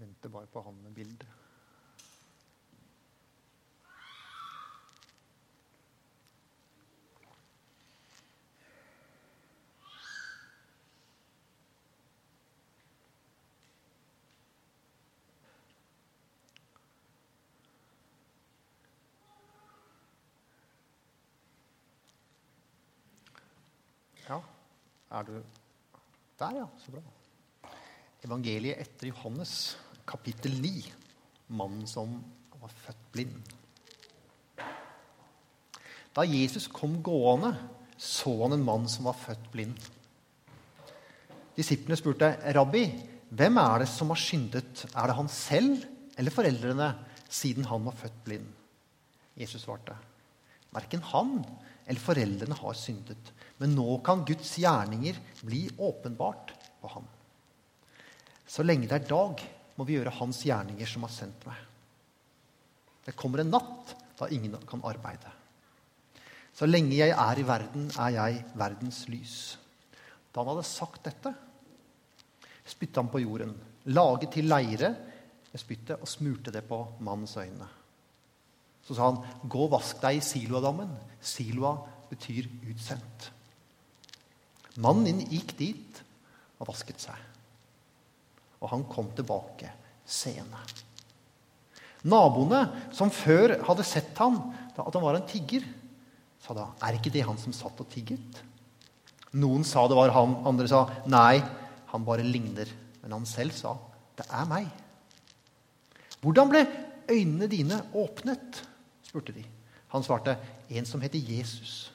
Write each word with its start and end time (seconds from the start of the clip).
venter 0.00 0.32
bare 0.32 0.48
på 0.48 0.62
han 0.64 0.82
med 0.82 0.94
bildet. 0.96 1.26
Ja, 24.30 24.36
er 25.10 25.22
du 25.26 25.32
der, 26.38 26.52
ja? 26.54 26.66
Så 26.78 26.92
bra. 26.94 27.00
Evangeliet 28.22 28.78
etter 28.78 29.08
Johannes, 29.10 29.74
kapittel 30.06 30.54
9. 30.60 30.84
Mannen 31.56 31.86
som 31.88 32.18
var 32.60 32.72
født 32.84 33.06
blind. 33.12 33.54
Da 36.14 36.24
Jesus 36.26 36.66
kom 36.72 36.98
gående, 37.02 37.52
så 37.96 38.32
han 38.42 38.56
en 38.56 38.66
mann 38.66 38.88
som 38.90 39.06
var 39.06 39.18
født 39.18 39.50
blind. 39.52 39.76
Disiplene 41.56 41.98
spurte, 41.98 42.32
'Rabbi, 42.40 42.84
hvem 43.30 43.58
er 43.62 43.82
det 43.82 43.88
som 43.88 44.10
har 44.10 44.18
syndet? 44.18 44.86
Er 44.94 45.06
det 45.06 45.16
han 45.16 45.28
selv 45.28 45.84
eller 46.18 46.30
foreldrene, 46.30 46.94
siden 47.28 47.64
han 47.64 47.84
var 47.84 47.92
født 47.92 48.24
blind?' 48.24 48.52
Jesus 49.36 49.62
svarte, 49.62 49.96
'Verken 50.72 51.02
han 51.02 51.44
eller 51.86 52.00
foreldrene 52.00 52.54
har 52.54 52.74
syndet.' 52.74 53.32
Men 53.58 53.74
nå 53.76 53.98
kan 54.04 54.24
Guds 54.24 54.56
gjerninger 54.56 55.18
bli 55.44 55.68
åpenbart 55.78 56.54
på 56.80 56.88
ham. 56.88 57.04
Så 58.46 58.62
lenge 58.62 58.88
det 58.88 59.02
er 59.02 59.08
dag, 59.08 59.42
må 59.80 59.86
vi 59.88 59.96
gjøre 59.96 60.12
Hans 60.18 60.42
gjerninger 60.44 60.88
som 60.88 61.06
har 61.06 61.12
sendt 61.14 61.46
meg. 61.48 61.56
Det 63.06 63.16
kommer 63.16 63.40
en 63.40 63.54
natt 63.54 63.94
da 64.18 64.28
ingen 64.28 64.58
kan 64.68 64.82
arbeide. 64.84 65.30
Så 66.52 66.68
lenge 66.68 66.98
jeg 66.98 67.14
er 67.14 67.40
i 67.40 67.46
verden, 67.48 67.86
er 67.96 68.10
jeg 68.12 68.42
verdens 68.60 69.06
lys. 69.08 69.36
Da 70.28 70.42
han 70.42 70.50
hadde 70.52 70.66
sagt 70.68 71.06
dette, 71.08 71.32
spytta 72.68 73.00
han 73.00 73.08
på 73.08 73.22
jorden, 73.24 73.54
laget 73.88 74.34
til 74.36 74.50
leire 74.50 74.92
med 75.48 75.62
spyttet 75.62 75.96
og 75.96 76.12
smurte 76.12 76.52
det 76.52 76.66
på 76.68 76.82
mannens 77.00 77.38
øyne. 77.40 77.70
Så 78.84 78.94
sa 78.94 79.08
han, 79.08 79.24
'Gå 79.48 79.64
og 79.64 79.72
vask 79.78 80.00
deg 80.02 80.16
i 80.16 80.20
Siloadammen.' 80.20 80.96
Siloa 81.20 81.76
betyr 82.10 82.48
utsendt. 82.68 83.32
Mannen 84.76 85.20
gikk 85.20 85.56
dit 85.56 86.04
og 86.58 86.68
vasket 86.68 87.00
seg. 87.00 87.29
Og 88.60 88.68
han 88.72 88.84
kom 88.90 89.08
tilbake 89.16 89.72
seende. 90.04 90.60
Naboene, 92.08 92.64
som 92.96 93.12
før 93.12 93.58
hadde 93.66 93.84
sett 93.84 94.16
ham, 94.20 94.38
at 94.80 94.94
han 94.96 95.04
var 95.04 95.18
en 95.18 95.26
tigger, 95.28 95.64
sa 96.40 96.54
da, 96.56 96.70
'Er 96.80 96.96
ikke 96.96 97.12
det 97.12 97.26
han 97.26 97.38
som 97.38 97.52
satt 97.52 97.80
og 97.80 97.88
tigget?' 97.88 98.42
Noen 99.32 99.62
sa 99.64 99.86
det 99.86 99.96
var 99.96 100.10
han, 100.10 100.34
andre 100.46 100.66
sa, 100.66 100.88
'Nei, 101.06 101.42
han 101.86 102.04
bare 102.04 102.24
ligner.' 102.24 102.72
Men 103.02 103.12
han 103.12 103.26
selv 103.26 103.52
sa, 103.52 103.76
'Det 104.16 104.26
er 104.30 104.46
meg'. 104.46 104.70
Hvordan 106.20 106.48
ble 106.48 106.66
øynene 107.08 107.48
dine 107.48 107.82
åpnet? 107.94 108.66
spurte 109.02 109.32
de. 109.32 109.44
Han 109.88 110.02
svarte, 110.02 110.38
'En 110.70 110.86
som 110.86 111.00
heter 111.00 111.18
Jesus, 111.18 111.92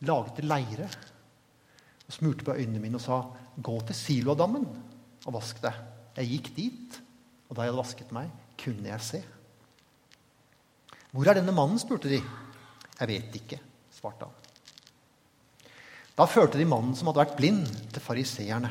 laget 0.00 0.44
leire' 0.44 0.90
og 2.06 2.12
smurte 2.12 2.44
på 2.44 2.54
øynene 2.54 2.78
mine 2.78 2.94
og 2.94 3.00
sa, 3.00 3.22
'Gå 3.60 3.86
til 3.86 3.94
Siloadammen 3.94 4.89
og 5.26 5.34
vask 5.38 5.60
deg.' 5.62 5.80
Jeg 6.16 6.30
gikk 6.30 6.48
dit, 6.56 7.00
og 7.48 7.56
da 7.56 7.62
jeg 7.62 7.70
hadde 7.70 7.82
vasket 7.82 8.12
meg, 8.12 8.30
kunne 8.58 8.88
jeg 8.88 9.00
se. 9.00 9.22
'Hvor 11.10 11.28
er 11.28 11.40
denne 11.40 11.54
mannen?' 11.54 11.78
spurte 11.78 12.08
de. 12.08 12.20
'Jeg 12.98 13.08
vet 13.08 13.36
ikke', 13.40 13.60
svarte 13.90 14.26
han. 14.26 14.34
Da 16.16 16.26
førte 16.26 16.58
de 16.58 16.64
mannen 16.68 16.94
som 16.96 17.06
hadde 17.08 17.22
vært 17.22 17.36
blind, 17.36 17.66
til 17.92 18.02
fariseerne. 18.02 18.70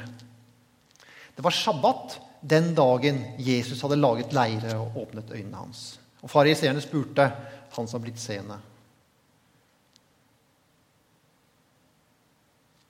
Det 1.35 1.43
var 1.43 1.55
sabbat 1.55 2.19
den 2.41 2.75
dagen 2.75 3.23
Jesus 3.39 3.81
hadde 3.81 3.99
laget 3.99 4.33
leire 4.33 4.75
og 4.79 4.97
åpnet 5.01 5.31
øynene 5.31 5.57
hans. 5.57 5.99
Og 6.21 6.29
Fariseerne 6.29 6.81
spurte 6.83 7.25
han 7.75 7.87
som 7.87 7.99
har 7.99 8.03
blitt 8.03 8.19
seende. 8.19 8.59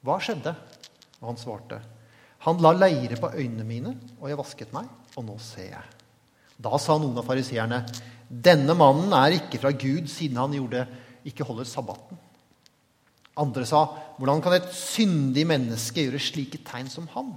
Hva 0.05 0.17
skjedde? 0.23 0.53
Og 1.19 1.27
han 1.27 1.39
svarte, 1.39 1.79
han 2.45 2.61
la 2.63 2.71
leire 2.75 3.17
på 3.19 3.31
øynene 3.35 3.65
mine, 3.67 3.95
og 4.19 4.29
jeg 4.29 4.39
vasket 4.39 4.71
meg, 4.75 4.87
og 5.17 5.25
nå 5.27 5.35
ser 5.43 5.73
jeg. 5.73 5.97
Da 6.59 6.79
sa 6.79 6.95
noen 6.99 7.17
av 7.19 7.27
fariseerne, 7.27 7.81
denne 8.29 8.75
mannen 8.77 9.13
er 9.15 9.37
ikke 9.39 9.59
fra 9.61 9.71
Gud, 9.73 10.07
siden 10.11 10.39
han 10.39 10.55
gjorde, 10.55 10.85
ikke 11.27 11.47
holder 11.47 11.67
sabbaten. 11.67 12.19
Andre 13.39 13.63
sa, 13.67 13.85
hvordan 14.19 14.41
kan 14.43 14.57
et 14.57 14.67
syndig 14.75 15.45
menneske 15.47 16.03
gjøre 16.03 16.19
slike 16.21 16.61
tegn 16.67 16.91
som 16.91 17.07
han? 17.15 17.31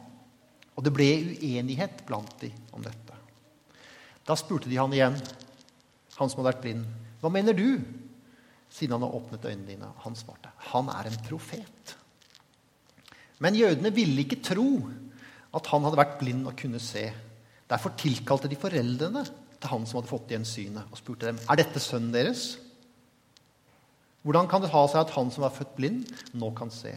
Og 0.75 0.87
det 0.87 0.93
ble 0.95 1.09
uenighet 1.39 2.03
blant 2.09 2.33
de 2.41 2.51
om 2.75 2.83
dette. 2.83 3.19
Da 4.27 4.37
spurte 4.39 4.71
de 4.71 4.79
han 4.79 4.93
igjen, 4.95 5.19
han 6.19 6.31
som 6.31 6.41
hadde 6.41 6.51
vært 6.51 6.63
blind, 6.65 6.87
hva 7.23 7.31
mener 7.31 7.55
du? 7.55 7.79
Siden 8.73 8.97
han 8.97 9.05
har 9.07 9.15
åpnet 9.15 9.45
øynene 9.47 9.69
dine. 9.69 9.91
Han 10.03 10.17
svarte, 10.19 10.51
han 10.73 10.89
er 10.91 11.11
en 11.11 11.19
profet. 11.27 11.95
Men 13.43 13.59
jødene 13.59 13.93
ville 13.95 14.23
ikke 14.23 14.43
tro 14.45 14.67
at 15.53 15.69
han 15.73 15.85
hadde 15.85 15.99
vært 15.99 16.19
blind 16.21 16.47
og 16.49 16.57
kunne 16.59 16.81
se. 16.83 17.09
Derfor 17.69 17.95
tilkalte 17.99 18.51
de 18.51 18.59
foreldrene 18.61 19.25
til 19.27 19.71
han 19.71 19.87
som 19.87 19.99
hadde 19.99 20.11
fått 20.11 20.33
igjen 20.33 20.47
synet, 20.49 20.87
og 20.91 21.01
spurte 21.01 21.29
dem 21.29 21.41
er 21.43 21.59
dette 21.59 21.83
sønnen 21.83 22.15
deres. 22.15 22.53
Hvordan 24.23 24.47
kan 24.51 24.63
det 24.63 24.71
ha 24.71 24.83
seg 24.87 25.03
at 25.03 25.15
han 25.17 25.33
som 25.35 25.45
var 25.45 25.55
født 25.55 25.75
blind, 25.79 26.07
nå 26.39 26.53
kan 26.57 26.71
se? 26.73 26.95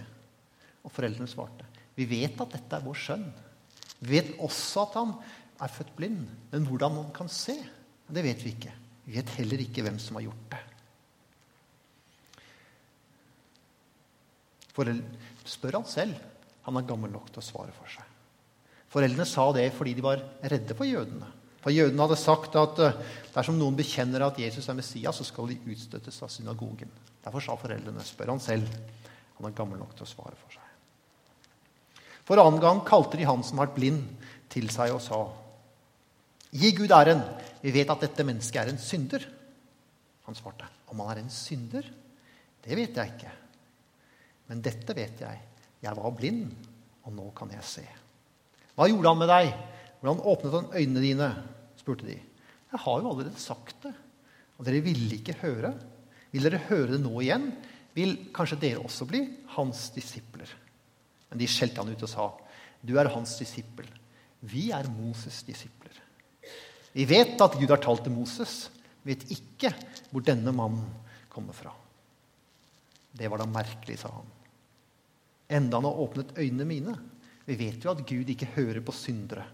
Og 0.86 0.94
foreldrene 0.94 1.30
svarte 1.30 1.66
vi 1.96 2.04
vet 2.10 2.42
at 2.44 2.52
dette 2.52 2.76
er 2.76 2.84
vår 2.84 2.98
sønn. 3.00 3.26
Vi 4.04 4.18
vet 4.18 4.34
også 4.44 4.84
at 4.84 4.98
han 5.00 5.14
er 5.64 5.72
født 5.72 5.94
blind. 5.96 6.26
Men 6.52 6.68
hvordan 6.68 6.98
han 7.00 7.12
kan 7.16 7.30
se, 7.32 7.56
det 8.12 8.24
vet 8.26 8.44
vi 8.44 8.52
ikke. 8.52 8.74
Vi 9.06 9.16
vet 9.16 9.32
heller 9.38 9.64
ikke 9.64 9.86
hvem 9.86 10.00
som 10.02 10.20
har 10.20 10.26
gjort 10.28 10.50
det. 10.52 10.62
Foreldre, 14.76 15.22
spør 15.48 15.80
han 15.80 15.88
selv. 15.88 16.18
Han 16.66 16.78
er 16.80 16.88
gammel 16.90 17.14
nok 17.14 17.32
til 17.32 17.42
å 17.42 17.46
svare 17.46 17.74
for 17.76 17.90
seg. 17.92 18.06
Foreldrene 18.92 19.28
sa 19.28 19.48
det 19.56 19.68
fordi 19.76 19.96
de 19.98 20.06
var 20.06 20.22
redde 20.42 20.78
for 20.78 20.88
jødene. 20.88 21.32
For 21.66 21.74
Jødene 21.74 22.04
hadde 22.06 22.18
sagt 22.22 22.54
at 22.62 22.80
eh, 22.86 22.98
dersom 23.34 23.56
noen 23.58 23.74
bekjenner 23.74 24.22
at 24.22 24.38
Jesus 24.38 24.68
er 24.70 24.78
Messias, 24.78 25.18
så 25.18 25.26
skal 25.26 25.50
de 25.50 25.58
utstøttes 25.74 26.20
av 26.22 26.30
synagogen. 26.30 26.92
Derfor 27.26 27.42
sa 27.42 27.56
foreldrene 27.58 28.06
spør 28.06 28.36
han 28.36 28.42
selv. 28.44 28.70
Han 29.40 29.48
er 29.50 29.56
gammel 29.58 29.82
nok 29.82 29.96
til 29.98 30.06
å 30.06 30.12
svare 30.12 30.38
for 30.38 30.54
seg. 30.54 30.62
For 32.26 32.38
annen 32.42 32.62
gang 32.62 32.84
kalte 32.86 33.18
de 33.18 33.26
han 33.26 33.42
som 33.46 33.64
har 33.64 33.74
blind, 33.74 34.06
til 34.54 34.70
seg 34.72 34.94
og 34.94 35.02
sa 35.02 35.18
Gi 36.56 36.70
Gud 36.78 36.94
æren. 36.94 37.24
Vi 37.64 37.74
vet 37.74 37.90
at 37.90 38.06
dette 38.06 38.24
mennesket 38.24 38.62
er 38.62 38.70
en 38.72 38.80
synder. 38.80 39.26
Han 40.30 40.38
svarte. 40.38 40.70
Om 40.94 41.02
han 41.02 41.16
er 41.16 41.24
en 41.24 41.34
synder? 41.34 41.90
Det 42.62 42.78
vet 42.78 43.02
jeg 43.02 43.16
ikke. 43.18 43.34
Men 44.54 44.62
dette 44.64 44.96
vet 44.96 45.26
jeg. 45.26 45.42
Jeg 45.86 45.98
var 45.98 46.16
blind, 46.18 46.50
og 47.06 47.14
nå 47.14 47.28
kan 47.38 47.52
jeg 47.54 47.66
se. 47.68 47.86
Hva 48.76 48.88
gjorde 48.90 49.12
han 49.12 49.22
med 49.22 49.30
deg? 49.30 49.52
Hvordan 50.02 50.24
åpnet 50.32 50.58
han 50.58 50.72
øynene 50.74 51.04
dine? 51.04 51.30
spurte 51.80 52.08
de. 52.08 52.18
Jeg 52.18 52.82
har 52.82 53.02
jo 53.02 53.12
allerede 53.12 53.40
sagt 53.40 53.78
det, 53.86 53.94
og 54.58 54.66
dere 54.66 54.82
ville 54.84 55.20
ikke 55.20 55.38
høre. 55.44 55.76
Vil 56.34 56.48
dere 56.48 56.64
høre 56.68 56.96
det 56.96 57.02
nå 57.04 57.14
igjen, 57.22 57.52
vil 57.96 58.18
kanskje 58.36 58.60
dere 58.64 58.82
også 58.84 59.06
bli 59.08 59.22
hans 59.54 59.88
disipler. 59.96 60.50
Men 61.30 61.40
de 61.40 61.48
skjelte 61.50 61.84
han 61.84 61.94
ut 61.94 62.04
og 62.08 62.12
sa, 62.12 62.26
du 62.86 62.96
er 63.00 63.12
hans 63.14 63.38
disippel. 63.40 63.88
Vi 64.46 64.70
er 64.76 64.90
Moses' 64.92 65.44
disipler. 65.48 65.94
Vi 66.96 67.06
vet 67.10 67.40
at 67.42 67.58
Gud 67.58 67.72
har 67.72 67.82
talt 67.84 68.06
til 68.06 68.14
Moses. 68.16 68.70
Vi 69.04 69.14
vet 69.14 69.26
ikke 69.36 69.72
hvor 70.12 70.24
denne 70.26 70.54
mannen 70.56 70.86
kommer 71.32 71.56
fra. 71.56 71.74
Det 73.16 73.30
var 73.32 73.42
da 73.42 73.48
merkelig, 73.50 73.98
sa 74.02 74.12
han. 74.12 74.30
Enda 75.50 75.78
han 75.78 75.88
har 75.88 76.02
åpnet 76.02 76.34
øynene 76.38 76.66
mine. 76.66 76.96
Vi 77.46 77.58
vet 77.60 77.84
jo 77.84 77.92
at 77.92 78.04
Gud 78.08 78.30
ikke 78.32 78.50
hører 78.56 78.82
på 78.82 78.96
syndere, 78.96 79.46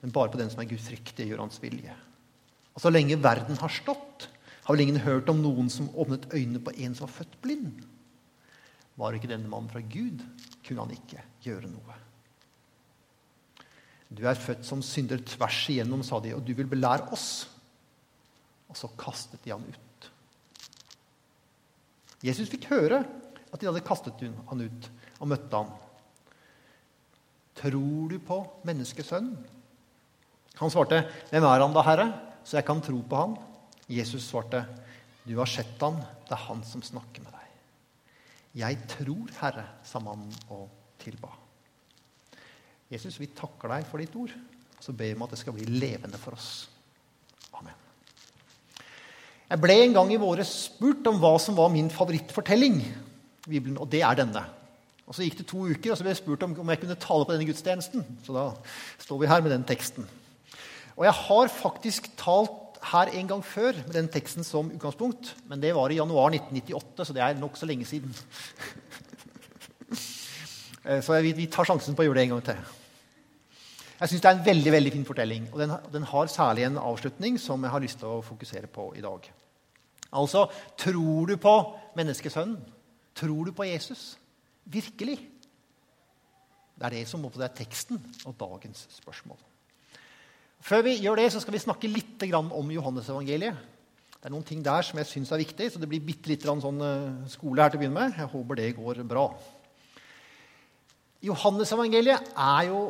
men 0.00 0.12
bare 0.14 0.32
på 0.32 0.40
den 0.40 0.48
som 0.50 0.62
er 0.62 0.70
gudfryktig, 0.70 1.26
gjør 1.28 1.42
hans 1.44 1.60
vilje. 1.60 1.94
Og 2.74 2.82
så 2.82 2.92
lenge 2.92 3.18
verden 3.20 3.58
har 3.60 3.72
stått, 3.74 4.28
har 4.64 4.76
vel 4.76 4.84
ingen 4.86 5.02
hørt 5.02 5.28
om 5.32 5.40
noen 5.42 5.68
som 5.72 5.90
åpnet 5.98 6.28
øynene 6.32 6.62
på 6.62 6.72
en 6.76 6.94
som 6.94 7.08
var 7.08 7.16
født 7.18 7.38
blind. 7.44 7.82
Var 8.98 9.16
ikke 9.16 9.30
denne 9.30 9.50
mannen 9.50 9.70
fra 9.72 9.82
Gud, 9.82 10.22
kunne 10.64 10.84
han 10.84 10.94
ikke 10.94 11.24
gjøre 11.44 11.70
noe. 11.70 11.96
Du 14.08 14.24
er 14.24 14.40
født 14.40 14.64
som 14.64 14.80
synder 14.84 15.20
tvers 15.26 15.60
igjennom, 15.68 16.02
sa 16.06 16.20
de, 16.24 16.32
og 16.36 16.44
du 16.46 16.54
vil 16.56 16.70
belære 16.70 17.10
oss. 17.12 17.28
Og 18.68 18.76
så 18.76 18.88
kastet 19.00 19.42
de 19.44 19.52
han 19.52 19.64
ut. 19.64 20.08
Jesus 22.24 22.48
fikk 22.50 22.70
høre 22.72 23.02
at 23.52 23.60
de 23.60 23.68
hadde 23.68 23.84
kastet 23.86 24.24
han 24.50 24.64
ut, 24.64 24.90
og 25.18 25.30
møtte 25.30 25.60
han. 25.60 25.70
Tror 27.58 28.12
du 28.12 28.18
på 28.22 28.42
menneskesønnen? 28.68 29.38
Han 30.58 30.70
svarte, 30.70 31.04
'Hvem 31.30 31.44
er 31.44 31.60
han 31.62 31.74
da, 31.74 31.82
Herre, 31.82 32.06
så 32.44 32.58
jeg 32.58 32.66
kan 32.66 32.80
tro 32.82 33.02
på 33.02 33.16
han?' 33.16 33.38
Jesus 33.88 34.26
svarte, 34.26 34.66
'Du 35.26 35.36
har 35.38 35.46
sett 35.46 35.80
han, 35.80 35.96
det 35.96 36.32
er 36.32 36.46
han 36.48 36.62
som 36.64 36.82
snakker 36.82 37.22
med 37.22 37.32
deg.' 37.32 38.58
'Jeg 38.58 38.88
tror, 38.88 39.28
Herre', 39.40 39.68
sa 39.84 39.98
mannen 39.98 40.34
og 40.50 40.68
tilba. 40.98 41.28
Jesus, 42.90 43.20
vi 43.20 43.26
takker 43.26 43.68
deg 43.68 43.86
for 43.86 43.98
ditt 43.98 44.14
ord. 44.16 44.32
og 44.32 44.82
Så 44.84 44.92
ber 44.92 45.04
vi 45.04 45.14
om 45.14 45.22
at 45.22 45.30
det 45.30 45.38
skal 45.38 45.52
bli 45.52 45.64
levende 45.64 46.18
for 46.18 46.32
oss. 46.32 46.68
Amen. 47.52 47.74
Jeg 49.48 49.60
ble 49.60 49.74
en 49.82 49.92
gang 49.92 50.12
i 50.12 50.20
våre 50.20 50.44
spurt 50.44 51.06
om 51.06 51.20
hva 51.20 51.38
som 51.38 51.56
var 51.56 51.68
min 51.68 51.90
favorittfortelling. 51.90 53.07
Og 53.48 53.88
det 53.90 54.02
er 54.04 54.18
denne. 54.18 54.44
Og 55.08 55.16
Så 55.16 55.24
gikk 55.24 55.38
det 55.38 55.48
to 55.48 55.64
uker, 55.64 55.90
og 55.90 55.96
så 55.96 56.04
ble 56.04 56.12
jeg 56.12 56.20
spurt 56.20 56.42
om, 56.44 56.54
om 56.60 56.70
jeg 56.70 56.80
kunne 56.82 56.98
tale 57.00 57.24
på 57.24 57.32
denne 57.32 57.48
gudstjenesten. 57.48 58.04
Så 58.26 58.34
da 58.36 58.50
står 59.00 59.22
vi 59.22 59.30
her 59.30 59.40
med 59.44 59.54
den 59.54 59.64
teksten. 59.64 60.08
Og 60.98 61.06
jeg 61.06 61.14
har 61.16 61.52
faktisk 61.54 62.10
talt 62.20 62.80
her 62.92 63.12
en 63.16 63.28
gang 63.30 63.44
før 63.44 63.72
med 63.86 63.94
den 63.96 64.08
teksten 64.12 64.44
som 64.44 64.70
utgangspunkt. 64.74 65.34
Men 65.48 65.62
det 65.62 65.74
var 65.74 65.90
i 65.90 65.96
januar 65.96 66.34
1998, 66.34 67.06
så 67.06 67.16
det 67.16 67.22
er 67.24 67.40
nokså 67.40 67.68
lenge 67.68 67.88
siden. 67.88 68.14
Eh, 70.88 71.02
så 71.04 71.18
vi, 71.20 71.34
vi 71.36 71.44
tar 71.52 71.66
sjansen 71.68 71.92
på 71.92 72.00
å 72.00 72.06
gjøre 72.06 72.16
det 72.16 72.22
en 72.22 72.30
gang 72.30 72.44
til. 72.46 72.60
Jeg 73.98 74.08
syns 74.08 74.22
det 74.22 74.28
er 74.30 74.36
en 74.36 74.44
veldig 74.46 74.72
veldig 74.72 74.92
fin 74.94 75.04
fortelling. 75.04 75.48
Og 75.52 75.58
den, 75.60 75.72
den, 75.92 76.06
har 76.06 76.30
særlig 76.32 76.64
en 76.64 76.78
avslutning 76.80 77.36
som 77.42 77.66
jeg 77.66 77.72
har 77.74 77.82
lyst 77.82 77.98
til 78.00 78.08
å 78.08 78.22
fokusere 78.24 78.70
på 78.72 78.86
i 78.96 79.02
dag. 79.04 79.26
Altså, 80.16 80.46
tror 80.80 81.28
du 81.28 81.34
på 81.36 81.54
menneskesønnen? 81.98 82.62
Tror 83.18 83.48
du 83.48 83.52
på 83.54 83.66
Jesus? 83.66 84.12
Virkelig? 84.68 85.18
Det 86.78 86.86
er 86.86 86.94
det 87.00 87.06
som 87.10 87.22
må 87.22 87.30
på 87.34 87.40
deg 87.42 87.56
teksten 87.58 87.98
og 88.28 88.36
dagens 88.38 88.84
spørsmål. 89.00 89.40
Før 90.62 90.84
vi 90.86 90.98
gjør 90.98 91.18
det, 91.18 91.32
så 91.34 91.42
skal 91.42 91.54
vi 91.54 91.62
snakke 91.62 91.90
litt 91.90 92.22
om 92.34 92.70
Johannesevangeliet. 92.74 93.58
Det 94.18 94.26
er 94.26 94.34
noen 94.34 94.46
ting 94.46 94.62
der 94.66 94.82
som 94.82 94.98
jeg 94.98 95.06
syns 95.06 95.30
er 95.30 95.42
viktig, 95.42 95.68
så 95.70 95.78
det 95.82 95.88
blir 95.90 96.02
bitte 96.02 96.30
litt 96.30 96.46
sånn 96.46 96.82
eh, 96.82 97.28
skole 97.30 97.62
her 97.62 97.70
til 97.70 97.78
å 97.78 97.82
begynne 97.84 97.98
med. 98.00 98.16
Jeg 98.18 98.30
håper 98.32 98.58
det 98.58 98.72
går 98.74 99.02
bra. 99.06 99.28
Johannesevangeliet 101.22 102.32
er 102.34 102.64
jo, 102.70 102.80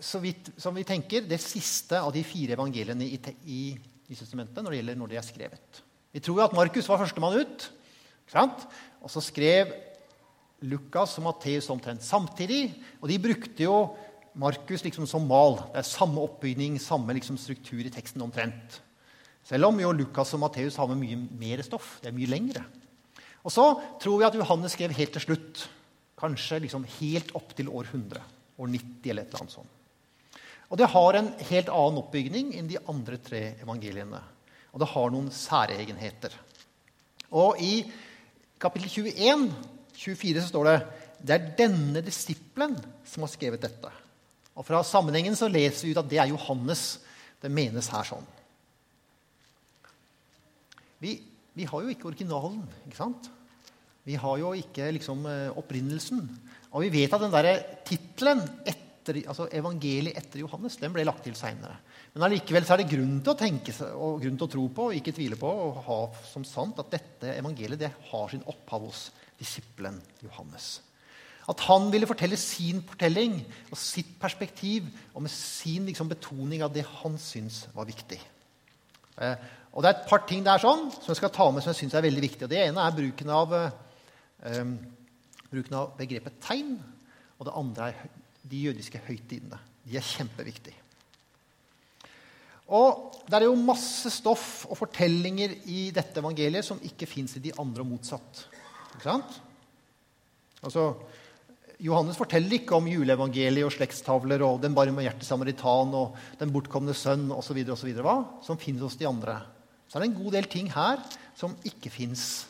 så 0.00 0.20
vidt 0.20 0.48
som 0.60 0.76
vi 0.76 0.84
tenker, 0.88 1.28
det 1.28 1.40
siste 1.44 2.00
av 2.00 2.12
de 2.16 2.24
fire 2.24 2.56
evangeliene 2.56 3.04
i, 3.04 3.20
i, 3.44 3.60
i 4.08 4.16
når 4.16 4.72
det 4.72 4.80
gjelder 4.80 4.98
når 5.00 5.12
de 5.12 5.20
er 5.20 5.28
skrevet. 5.28 5.82
Vi 6.12 6.20
tror 6.24 6.40
jo 6.40 6.44
at 6.44 6.56
Markus 6.56 6.88
var 6.88 7.00
førstemann 7.00 7.40
ut. 7.40 7.68
Og 8.36 9.10
så 9.10 9.22
skrev 9.24 9.72
Lukas 10.62 11.16
og 11.18 11.26
Matteus 11.26 11.68
omtrent 11.72 12.04
samtidig. 12.06 12.70
Og 13.02 13.10
de 13.10 13.18
brukte 13.22 13.66
jo 13.66 13.76
Markus 14.38 14.84
liksom 14.84 15.06
som 15.10 15.26
mal. 15.28 15.58
Det 15.72 15.82
er 15.82 15.90
samme 15.90 16.22
oppbygning, 16.22 16.78
samme 16.80 17.14
liksom 17.16 17.36
struktur 17.40 17.82
i 17.84 17.92
teksten 17.92 18.22
omtrent. 18.24 18.78
Selv 19.44 19.68
om 19.68 19.80
jo 19.82 19.90
Lukas 19.92 20.32
og 20.36 20.44
Matteus 20.44 20.78
har 20.78 20.88
med 20.88 21.02
mye 21.02 21.18
mer 21.40 21.62
stoff. 21.66 21.98
Det 22.00 22.12
er 22.12 22.16
mye 22.16 22.30
lengre. 22.30 22.64
Og 23.42 23.50
så 23.52 23.66
tror 24.00 24.20
vi 24.20 24.28
at 24.28 24.38
Johannes 24.38 24.76
skrev 24.76 24.94
helt 24.94 25.12
til 25.18 25.26
slutt. 25.26 25.66
Kanskje 26.22 26.62
liksom 26.62 26.86
helt 27.00 27.34
opp 27.36 27.56
til 27.58 27.68
år 27.68 27.90
100. 27.90 28.22
År 28.62 28.70
90 28.70 29.10
eller 29.10 29.24
et 29.26 29.32
eller 29.32 29.42
annet 29.42 29.56
sånt. 29.58 29.78
Og 30.72 30.78
det 30.80 30.88
har 30.88 31.18
en 31.18 31.28
helt 31.50 31.68
annen 31.68 31.98
oppbygning 32.00 32.54
enn 32.56 32.70
de 32.70 32.78
andre 32.88 33.18
tre 33.20 33.42
evangeliene. 33.60 34.22
Og 34.72 34.80
det 34.80 34.88
har 34.94 35.10
noen 35.12 35.28
særegenheter. 35.34 36.32
Og 37.36 37.60
i 37.60 37.82
kapittel 38.62 38.90
21, 39.10 39.48
24 39.98 40.42
så 40.44 40.50
står 40.52 40.68
det 40.68 40.76
det 41.22 41.34
er 41.36 41.50
denne 41.58 42.02
disippelen 42.02 42.74
som 43.06 43.22
har 43.22 43.30
skrevet 43.30 43.62
dette. 43.62 43.90
Og 44.58 44.66
Fra 44.66 44.82
sammenhengen 44.84 45.36
så 45.38 45.50
leser 45.50 45.86
vi 45.86 45.92
ut 45.94 46.00
at 46.00 46.08
det 46.10 46.18
er 46.18 46.32
Johannes. 46.32 46.98
Det 47.42 47.50
menes 47.50 47.88
her 47.90 48.06
sånn. 48.06 48.26
Vi, 51.02 51.16
vi 51.58 51.66
har 51.66 51.82
jo 51.82 51.90
ikke 51.90 52.10
originalen, 52.10 52.60
ikke 52.86 52.98
sant? 52.98 53.30
Vi 54.06 54.18
har 54.18 54.38
jo 54.38 54.52
ikke 54.58 54.90
liksom, 54.94 55.24
eh, 55.30 55.58
opprinnelsen. 55.58 56.22
Og 56.74 56.84
vi 56.84 56.92
vet 57.00 57.14
at 57.14 57.22
den 57.22 57.34
der 57.34 57.48
tittelen, 57.86 58.42
altså 59.10 59.48
evangeliet 59.50 60.16
etter 60.16 60.42
Johannes, 60.44 60.76
den 60.78 60.92
ble 60.94 61.04
lagt 61.04 61.24
til 61.26 61.34
seinere. 61.34 61.78
Men 62.14 62.26
allikevel 62.28 62.66
er 62.68 62.82
det 62.82 62.90
grunn 62.92 63.18
til 63.24 63.32
å 63.32 63.38
tenke 63.38 63.74
og 63.96 64.20
grunn 64.22 64.38
til 64.38 64.46
å 64.46 64.52
tro 64.52 64.68
på 64.76 64.86
og 64.88 64.96
ikke 64.98 65.14
tvile 65.16 65.38
på 65.40 65.48
og 65.48 65.82
ha 65.88 65.98
som 66.28 66.44
sant 66.46 66.78
at 66.78 66.92
dette 66.92 67.34
evangeliet 67.34 67.80
det 67.80 67.92
har 68.10 68.30
sin 68.30 68.44
opphav 68.46 68.86
hos 68.86 69.06
disippelen 69.40 69.98
Johannes. 70.22 70.80
At 71.50 71.64
han 71.66 71.88
ville 71.90 72.06
fortelle 72.06 72.38
sin 72.38 72.84
fortelling 72.86 73.40
og 73.72 73.78
sitt 73.80 74.14
perspektiv 74.20 74.86
og 75.12 75.24
med 75.24 75.32
sin 75.34 75.88
liksom, 75.88 76.10
betoning 76.12 76.62
av 76.62 76.70
det 76.74 76.84
han 77.00 77.18
syns 77.18 77.64
var 77.74 77.88
viktig. 77.88 78.20
Eh, 79.18 79.50
og 79.72 79.82
Det 79.82 79.88
er 79.88 79.96
et 79.96 80.08
par 80.08 80.22
ting 80.28 80.44
der 80.44 80.60
sånn, 80.60 80.90
som 80.92 81.10
jeg 81.10 81.18
skal 81.18 81.32
ta 81.32 81.48
med 81.50 81.64
som 81.64 81.72
jeg 81.72 81.80
syns 81.80 81.94
er 81.96 82.04
veldig 82.04 82.22
viktig. 82.22 82.44
Og 82.44 82.52
det 82.52 82.60
ene 82.60 82.84
er 82.84 82.96
bruken 82.96 83.30
av, 83.32 83.54
eh, 83.56 84.64
bruken 85.50 85.78
av 85.80 85.94
begrepet 85.96 86.38
tegn. 86.44 86.76
Og 87.40 87.48
det 87.48 87.56
andre 87.56 87.88
er 87.88 88.10
de 88.42 88.64
jødiske 88.68 89.00
høytidene. 89.06 89.58
De 89.86 89.96
er 89.98 90.06
kjempeviktige. 90.06 90.78
Og 92.72 93.08
Det 93.22 93.38
er 93.38 93.46
jo 93.46 93.54
masse 93.56 94.10
stoff 94.10 94.64
og 94.66 94.76
fortellinger 94.76 95.54
i 95.70 95.90
dette 95.94 96.18
evangeliet 96.18 96.66
som 96.66 96.80
ikke 96.82 97.06
fins 97.06 97.36
i 97.38 97.42
de 97.44 97.52
andre 97.60 97.84
og 97.84 97.90
motsatt. 97.92 98.46
Ikke 98.96 99.06
sant? 99.06 99.36
Altså, 100.62 100.88
Johannes 101.82 102.18
forteller 102.18 102.58
ikke 102.58 102.76
om 102.76 102.88
juleevangeliet 102.90 103.66
og 103.66 103.72
slektstavler 103.74 104.42
og 104.46 104.60
den 104.62 104.74
barmhjertige 104.74 105.26
samaritan 105.26 105.94
og 105.98 106.18
den 106.38 106.52
bortkomne 106.54 106.94
sønn 106.94 107.30
osv. 107.34 107.62
som 108.42 108.58
finnes 108.58 108.82
hos 108.82 108.98
de 108.98 109.08
andre. 109.08 109.40
Så 109.88 109.98
er 109.98 110.04
det 110.04 110.10
en 110.10 110.22
god 110.24 110.32
del 110.32 110.48
ting 110.50 110.70
her 110.72 111.02
som 111.36 111.56
ikke 111.64 111.90
fins 111.90 112.46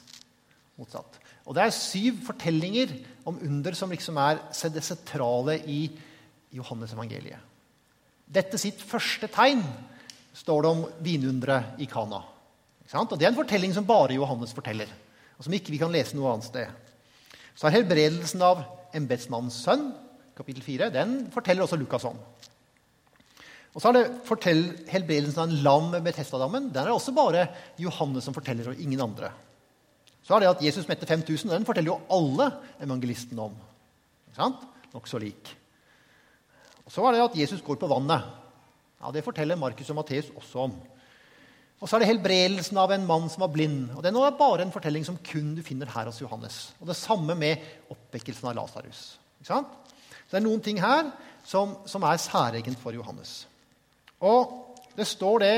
motsatt. 0.78 1.22
Og 1.47 1.57
det 1.57 1.65
er 1.65 1.75
syv 1.75 2.21
fortellinger 2.27 2.93
om 3.29 3.39
under 3.43 3.75
som 3.77 3.91
liksom 3.91 4.19
er 4.23 4.41
det 4.75 4.85
sentrale 4.87 5.59
i 5.67 5.81
Johannes 6.55 6.93
evangeliet. 6.95 7.41
Dette 8.33 8.59
sitt 8.61 8.81
første 8.81 9.29
tegn 9.29 9.63
står 10.37 10.63
det 10.63 10.71
om 10.71 10.85
vinunderet 11.05 11.81
i 11.83 11.89
Kana. 11.91 12.23
Og 12.93 13.17
Det 13.19 13.25
er 13.25 13.31
en 13.31 13.39
fortelling 13.39 13.73
som 13.75 13.87
bare 13.89 14.15
Johannes 14.15 14.53
forteller, 14.53 14.89
og 15.39 15.45
som 15.45 15.53
ikke 15.53 15.73
vi 15.73 15.81
kan 15.81 15.93
lese 15.93 16.17
noe 16.17 16.33
annet 16.33 16.49
sted. 16.49 16.69
Så 17.57 17.67
er 17.67 17.79
helbredelsen 17.79 18.43
av 18.45 18.63
embetsmannens 18.97 19.57
sønn, 19.65 19.91
kapittel 20.37 20.65
4, 20.65 20.91
den 20.93 21.31
forteller 21.33 21.65
også 21.65 21.79
Lukas 21.81 22.05
om. 22.09 22.19
Og 23.73 23.81
så 23.81 23.89
er 23.89 23.97
det 23.97 24.89
helbredelsen 24.93 25.41
av 25.41 25.49
en 25.49 25.63
lam 25.65 25.89
med 25.95 26.13
Testadammen. 26.13 26.69
Den 26.73 26.83
er 26.83 26.91
det 26.91 26.97
også 26.97 27.15
bare 27.17 27.47
Johannes 27.81 28.25
som 28.29 28.37
forteller, 28.37 28.69
og 28.69 28.81
ingen 28.81 29.01
andre. 29.01 29.33
Så 30.23 30.35
er 30.35 30.45
det 30.45 30.52
at 30.52 30.62
Jesus 30.62 30.87
mette 30.88 31.07
5000. 31.07 31.50
Den 31.50 31.67
forteller 31.67 31.95
jo 31.95 32.00
alle 32.14 32.50
evangelistene 32.83 33.43
om. 33.43 33.57
Ikke 34.29 34.38
sant? 34.38 34.62
Nokså 34.95 35.19
lik. 35.19 35.50
Og 36.87 36.95
så 36.95 37.05
er 37.07 37.17
det 37.17 37.25
at 37.25 37.37
Jesus 37.38 37.62
går 37.64 37.81
på 37.81 37.91
vannet. 37.91 38.23
Ja, 39.02 39.11
Det 39.11 39.25
forteller 39.25 39.57
Markus 39.57 39.91
og 39.91 39.97
Matteus 39.97 40.31
også 40.37 40.67
om. 40.69 40.75
Og 41.83 41.88
så 41.88 41.97
er 41.97 42.05
det 42.05 42.12
helbredelsen 42.12 42.79
av 42.79 42.93
en 42.95 43.07
mann 43.07 43.29
som 43.29 43.43
var 43.43 43.50
blind. 43.50 43.91
Og 43.97 44.02
Det 44.02 44.14
er 44.14 44.38
bare 44.38 44.62
en 44.62 44.73
fortelling 44.73 45.05
som 45.05 45.19
kun 45.19 45.57
du 45.57 45.62
finner 45.62 45.87
her 45.87 46.07
hos 46.07 46.21
Johannes. 46.21 46.75
Og 46.81 46.87
Det 46.87 46.97
samme 46.97 47.35
med 47.35 47.57
oppvekkelsen 47.91 48.49
av 48.49 48.55
Lasarus. 48.55 49.19
Så 49.43 49.64
det 50.31 50.38
er 50.38 50.47
noen 50.47 50.62
ting 50.62 50.79
her 50.81 51.11
som, 51.45 51.76
som 51.87 52.02
er 52.02 52.17
særegent 52.17 52.79
for 52.79 52.95
Johannes. 52.95 53.47
Og 54.21 54.79
det 54.97 55.07
står 55.07 55.38
det 55.43 55.57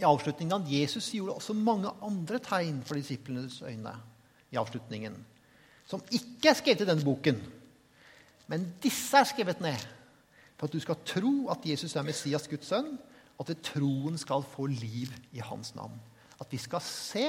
i 0.00 0.06
avslutningen 0.08 0.56
at 0.56 0.70
Jesus 0.72 1.10
gjorde 1.12 1.36
også 1.38 1.54
mange 1.56 1.90
andre 2.02 2.40
tegn 2.42 2.82
for 2.86 2.98
disiplenes 2.98 3.62
øyne. 3.62 3.96
i 4.50 4.56
avslutningen, 4.56 5.14
Som 5.86 6.02
ikke 6.10 6.48
er 6.48 6.54
skrevet 6.54 6.80
i 6.80 6.86
denne 6.86 7.04
boken. 7.04 7.38
Men 8.48 8.74
disse 8.82 9.16
er 9.16 9.24
skrevet 9.24 9.60
ned 9.60 9.78
for 10.58 10.66
at 10.66 10.72
du 10.72 10.80
skal 10.80 10.98
tro 11.06 11.48
at 11.48 11.64
Jesus 11.64 11.96
er 11.96 12.02
Messias, 12.02 12.48
Guds 12.48 12.66
sønn, 12.66 12.98
og 13.38 13.48
at 13.48 13.62
troen 13.64 14.18
skal 14.18 14.42
få 14.42 14.66
liv 14.66 15.08
i 15.32 15.40
hans 15.40 15.74
navn. 15.74 15.96
At 16.40 16.52
vi 16.52 16.58
skal 16.60 16.82
se 16.84 17.26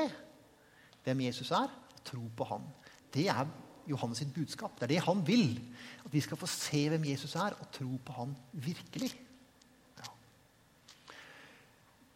hvem 1.04 1.22
Jesus 1.22 1.52
er, 1.52 1.70
og 1.70 2.04
tro 2.06 2.22
på 2.38 2.44
ham. 2.44 2.66
Det 3.14 3.30
er 3.30 3.46
Johannes 3.88 4.22
sitt 4.22 4.34
budskap. 4.36 4.76
Det 4.76 4.84
er 4.84 4.94
det 4.96 5.06
han 5.06 5.24
vil. 5.28 5.62
At 6.06 6.14
vi 6.14 6.22
skal 6.22 6.38
få 6.38 6.50
se 6.50 6.88
hvem 6.90 7.06
Jesus 7.06 7.36
er, 7.36 7.56
og 7.60 7.72
tro 7.72 7.98
på 8.06 8.18
ham 8.18 8.36
virkelig. 8.52 9.14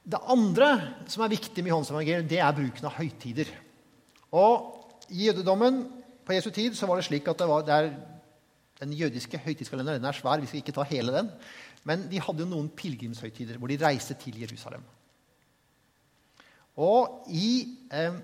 Det 0.06 0.22
andre 0.30 0.70
som 1.10 1.24
er 1.26 1.34
viktig 1.34 1.64
med 1.64 1.72
Johannes 1.72 1.90
evangeliet, 1.90 2.28
det 2.30 2.42
er 2.42 2.58
bruken 2.58 2.86
av 2.86 2.98
høytider. 3.00 3.50
Og 4.38 5.08
I 5.10 5.30
jødedommen 5.30 5.80
på 6.26 6.36
Jesu 6.36 6.52
tid 6.54 6.76
så 6.78 6.90
var 6.90 7.00
det 7.00 7.08
slik 7.08 7.28
at 7.30 7.40
det 7.42 7.48
var, 7.50 7.64
det 7.66 7.74
er, 7.74 7.90
den 8.82 8.94
jødiske 8.94 9.40
høytidskalenderen 9.42 10.02
den 10.02 10.10
er 10.10 10.18
svær. 10.18 10.42
Vi 10.42 10.50
skal 10.50 10.62
ikke 10.62 10.76
ta 10.76 10.86
hele 10.90 11.14
den. 11.16 11.32
Men 11.86 12.06
de 12.12 12.22
hadde 12.22 12.44
jo 12.44 12.50
noen 12.50 12.70
pilegrimshøytider 12.74 13.58
hvor 13.62 13.72
de 13.72 13.80
reiste 13.82 14.18
til 14.22 14.38
Jerusalem. 14.42 14.84
Og 16.82 17.26
i 17.32 17.78
eh, 17.94 18.18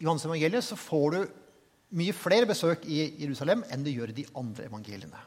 Johans 0.00 0.24
evangeliet 0.28 0.64
så 0.64 0.76
får 0.78 1.16
du 1.16 1.20
mye 1.98 2.14
flere 2.14 2.46
besøk 2.48 2.84
i 2.86 3.00
Jerusalem 3.18 3.64
enn 3.72 3.84
du 3.84 3.90
gjør 3.90 4.12
i 4.12 4.20
de 4.20 4.26
andre 4.36 4.68
evangeliene. 4.68 5.20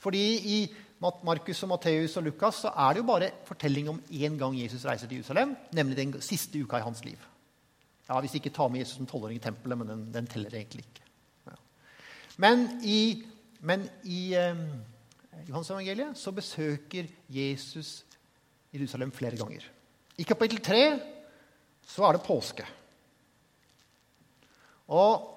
Fordi 0.00 0.24
i 0.40 0.58
Markus, 1.00 1.62
og 1.62 1.68
Matteus 1.70 2.16
og 2.18 2.24
Lukas 2.26 2.62
så 2.64 2.72
er 2.74 2.94
det 2.94 3.02
jo 3.02 3.06
bare 3.06 3.30
fortelling 3.46 3.88
om 3.88 4.00
én 4.10 4.38
gang 4.38 4.56
Jesus 4.58 4.84
reiser 4.84 5.06
til 5.06 5.20
Jerusalem, 5.20 5.56
nemlig 5.72 5.96
den 5.96 6.20
siste 6.20 6.58
uka 6.58 6.80
i 6.80 6.86
hans 6.86 7.04
liv. 7.04 7.18
Ja, 8.08 8.20
Hvis 8.20 8.34
ikke 8.34 8.50
tar 8.50 8.68
med 8.68 8.80
Jesus 8.80 8.96
som 8.96 9.06
tolvåring 9.06 9.36
i 9.36 9.42
tempelet, 9.42 9.78
men 9.78 9.88
den, 9.88 10.04
den, 10.14 10.26
teller 10.26 10.54
egentlig 10.54 10.84
ikke. 10.84 11.06
Ja. 11.46 11.56
Men 12.36 12.68
i, 12.82 13.24
men 13.60 13.88
i 14.04 14.34
eh, 14.34 14.56
Johans 15.48 15.70
evangeliet 15.70 16.18
så 16.18 16.32
besøker 16.32 17.06
Jesus 17.28 18.04
Jerusalem 18.72 19.12
flere 19.12 19.36
ganger. 19.36 19.64
I 20.18 20.22
kapittel 20.22 20.60
3 20.60 21.00
så 21.86 22.04
er 22.04 22.16
det 22.16 22.26
påske. 22.26 22.66
Og 24.88 25.28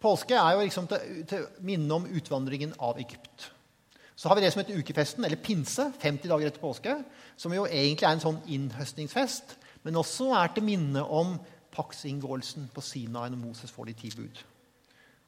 påske 0.00 0.34
er 0.34 0.56
jo 0.56 0.64
liksom 0.64 0.88
til, 0.88 1.26
til 1.28 1.46
minne 1.60 1.94
om 1.94 2.08
utvandringen 2.08 2.74
av 2.80 2.98
Egypt. 2.98 3.52
Så 4.16 4.28
har 4.28 4.38
vi 4.38 4.44
det 4.44 4.52
som 4.54 4.62
heter 4.62 4.78
ukefesten, 4.78 5.24
eller 5.26 5.40
pinse, 5.42 5.88
50 6.00 6.30
dager 6.30 6.48
etter 6.48 6.62
påske, 6.62 6.94
som 7.36 7.54
jo 7.54 7.66
egentlig 7.66 8.06
er 8.06 8.14
en 8.14 8.22
sånn 8.22 8.40
innhøstningsfest, 8.46 9.56
men 9.84 9.98
også 9.98 10.30
er 10.38 10.52
til 10.54 10.66
minne 10.66 11.02
om 11.02 11.34
paktsinngåelsen 11.74 12.68
på 12.74 12.84
Sinai 12.84 13.26
når 13.32 13.40
Moses 13.40 13.72
får 13.74 13.90
de 13.90 13.96
ti 13.98 14.12
bud. 14.14 14.42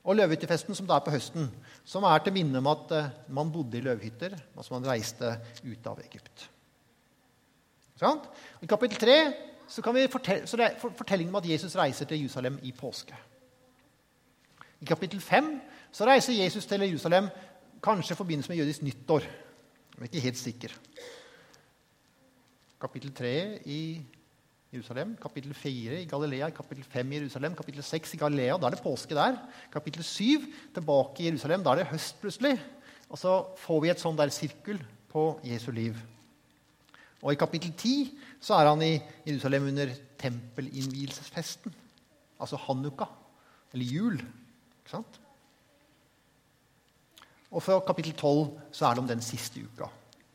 Og 0.07 0.15
løvehyttefesten, 0.15 0.77
som 0.79 0.87
da 0.87 1.01
er 1.01 1.07
på 1.07 1.15
høsten, 1.17 1.49
som 1.85 2.07
er 2.07 2.23
til 2.23 2.37
minne 2.37 2.63
om 2.63 2.69
at 2.71 2.93
uh, 2.95 3.09
man 3.35 3.51
bodde 3.53 3.81
i 3.81 3.83
løvhytter, 3.83 4.37
altså 4.55 4.77
man 4.77 4.87
reiste 4.87 5.33
ut 5.67 5.89
av 5.91 5.99
Egypt. 6.05 6.47
Sånn? 7.99 8.21
I 8.63 8.69
kapittel 8.71 9.01
3 9.03 9.17
så, 9.67 9.83
kan 9.83 9.97
vi 9.97 10.07
fortelle, 10.13 10.47
så 10.47 10.61
det 10.61 10.69
er 10.69 10.79
fortellingen 10.79 11.35
om 11.35 11.41
at 11.41 11.49
Jesus 11.49 11.75
reiser 11.75 12.07
til 12.07 12.23
Jerusalem 12.23 12.61
i 12.63 12.71
påske. 12.77 13.19
I 14.79 14.87
kapittel 14.87 15.21
5 15.21 15.51
så 15.97 16.07
reiser 16.07 16.37
Jesus 16.37 16.69
til 16.71 16.85
Jerusalem 16.85 17.31
kanskje 17.87 18.17
i 18.17 18.19
forbindelse 18.19 18.51
med 18.51 18.61
jødisk 18.61 18.83
nyttår. 18.83 19.27
Jeg 19.27 20.03
er 20.03 20.11
ikke 20.11 20.27
helt 20.27 20.41
sikker. 20.41 20.77
Kapittel 22.81 23.13
3 23.17 23.33
i 23.73 23.81
Jerusalem, 24.73 25.15
kapittel 25.23 25.55
4 25.55 26.03
i 26.03 26.09
Galilea, 26.11 26.51
kapittel 26.51 26.85
5 26.85 27.13
i 27.13 27.21
Jerusalem, 27.21 27.55
kapittel 27.57 27.83
6 27.87 28.15
i 28.15 28.21
Galilea. 28.21 28.59
Da 28.59 28.67
er 28.67 28.77
det 28.77 28.83
påske 28.83 29.15
der. 29.17 29.39
Kapittel 29.73 30.05
7 30.05 30.45
tilbake 30.75 31.23
i 31.23 31.29
Jerusalem. 31.31 31.63
Da 31.65 31.73
er 31.73 31.83
det 31.83 31.93
høst 31.93 32.21
plutselig. 32.21 32.59
Og 33.09 33.19
så 33.19 33.37
får 33.63 33.81
vi 33.83 33.93
et 33.93 34.03
sånn 34.03 34.19
der 34.19 34.35
sirkel 34.35 34.83
på 35.13 35.29
Jesu 35.47 35.71
liv. 35.71 35.97
Og 37.23 37.33
i 37.33 37.39
kapittel 37.41 37.73
10 37.73 38.11
så 38.43 38.59
er 38.59 38.69
han 38.69 38.83
i 38.85 38.97
Jerusalem 39.25 39.71
under 39.71 39.95
tempelinnvielsesfesten. 40.21 41.73
Altså 42.43 42.59
Hanukka, 42.67 43.07
eller 43.73 43.95
jul. 43.95 44.19
Ikke 44.83 44.99
sant? 44.99 45.23
Og 47.57 47.65
for 47.65 47.85
kapittel 47.89 48.13
12 48.13 48.75
så 48.77 48.87
er 48.87 48.97
det 48.97 49.03
om 49.05 49.09
den 49.09 49.25
siste 49.25 49.63
uka. 49.65 49.89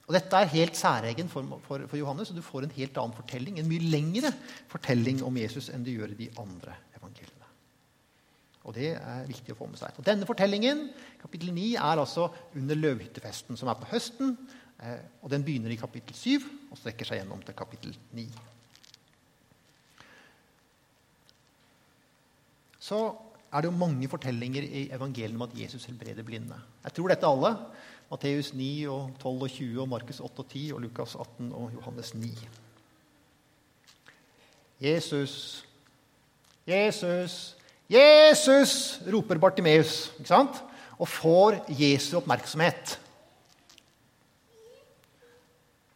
Og 0.07 0.15
Dette 0.17 0.39
er 0.41 0.49
helt 0.51 0.75
særegen 0.75 1.29
for, 1.31 1.45
for, 1.63 1.85
for, 1.87 1.97
Johannes, 1.99 2.31
og 2.33 2.39
du 2.39 2.43
får 2.43 2.65
en 2.65 2.73
helt 2.75 2.97
annen 2.97 3.15
fortelling, 3.15 3.59
en 3.59 3.69
mye 3.69 3.91
lengre 3.93 4.33
fortelling 4.71 5.21
om 5.23 5.37
Jesus 5.39 5.69
enn 5.71 5.85
du 5.85 5.93
gjør 5.93 6.11
i 6.11 6.17
de 6.25 6.27
andre 6.41 6.73
evangeliene. 6.97 7.47
Og 8.65 8.75
Det 8.75 8.89
er 8.97 9.29
viktig 9.29 9.53
å 9.53 9.59
få 9.61 9.69
med 9.69 9.79
seg. 9.79 9.95
Og 10.01 10.05
Denne 10.05 10.27
fortellingen 10.27 10.89
kapittel 11.21 11.53
9, 11.55 11.67
er 11.77 12.01
altså 12.01 12.27
under 12.57 12.77
løvhyttefesten, 12.81 13.57
som 13.57 13.71
er 13.71 13.79
på 13.79 13.87
høsten. 13.93 14.35
Eh, 14.81 14.99
og 15.21 15.31
Den 15.31 15.45
begynner 15.47 15.71
i 15.71 15.79
kapittel 15.79 16.17
7 16.17 16.49
og 16.73 16.77
strekker 16.81 17.07
seg 17.07 17.21
gjennom 17.21 17.45
til 17.45 17.57
kapittel 17.57 17.95
9. 18.17 18.27
Så 22.81 22.99
er 23.51 23.61
det 23.61 23.67
jo 23.67 23.75
mange 23.75 24.07
fortellinger 24.07 24.63
i 24.63 24.87
evangeliet 24.95 25.35
om 25.35 25.43
at 25.43 25.55
Jesus 25.59 25.85
helbreder 25.85 26.23
blinde. 26.23 26.55
Jeg 26.83 26.93
tror 26.95 27.11
dette 27.11 27.27
alle. 27.27 27.55
Matteus 28.11 28.53
9, 28.53 28.87
og 28.91 29.11
12 29.21 29.43
og 29.45 29.49
20, 29.49 29.81
og 29.81 29.87
Markus 29.87 30.19
8 30.19 30.43
og 30.43 30.47
10, 30.51 30.63
og 30.75 30.81
Lukas 30.83 31.15
18 31.15 31.51
og 31.55 31.71
Johannes 31.73 32.13
9. 32.13 32.31
Jesus, 34.81 35.65
Jesus, 36.67 37.55
Jesus! 37.89 38.99
roper 39.13 39.39
Bartimeus. 39.39 40.11
ikke 40.19 40.27
sant? 40.27 40.59
Og 40.99 41.07
får 41.07 41.61
Jesu 41.69 42.17
oppmerksomhet. 42.19 42.97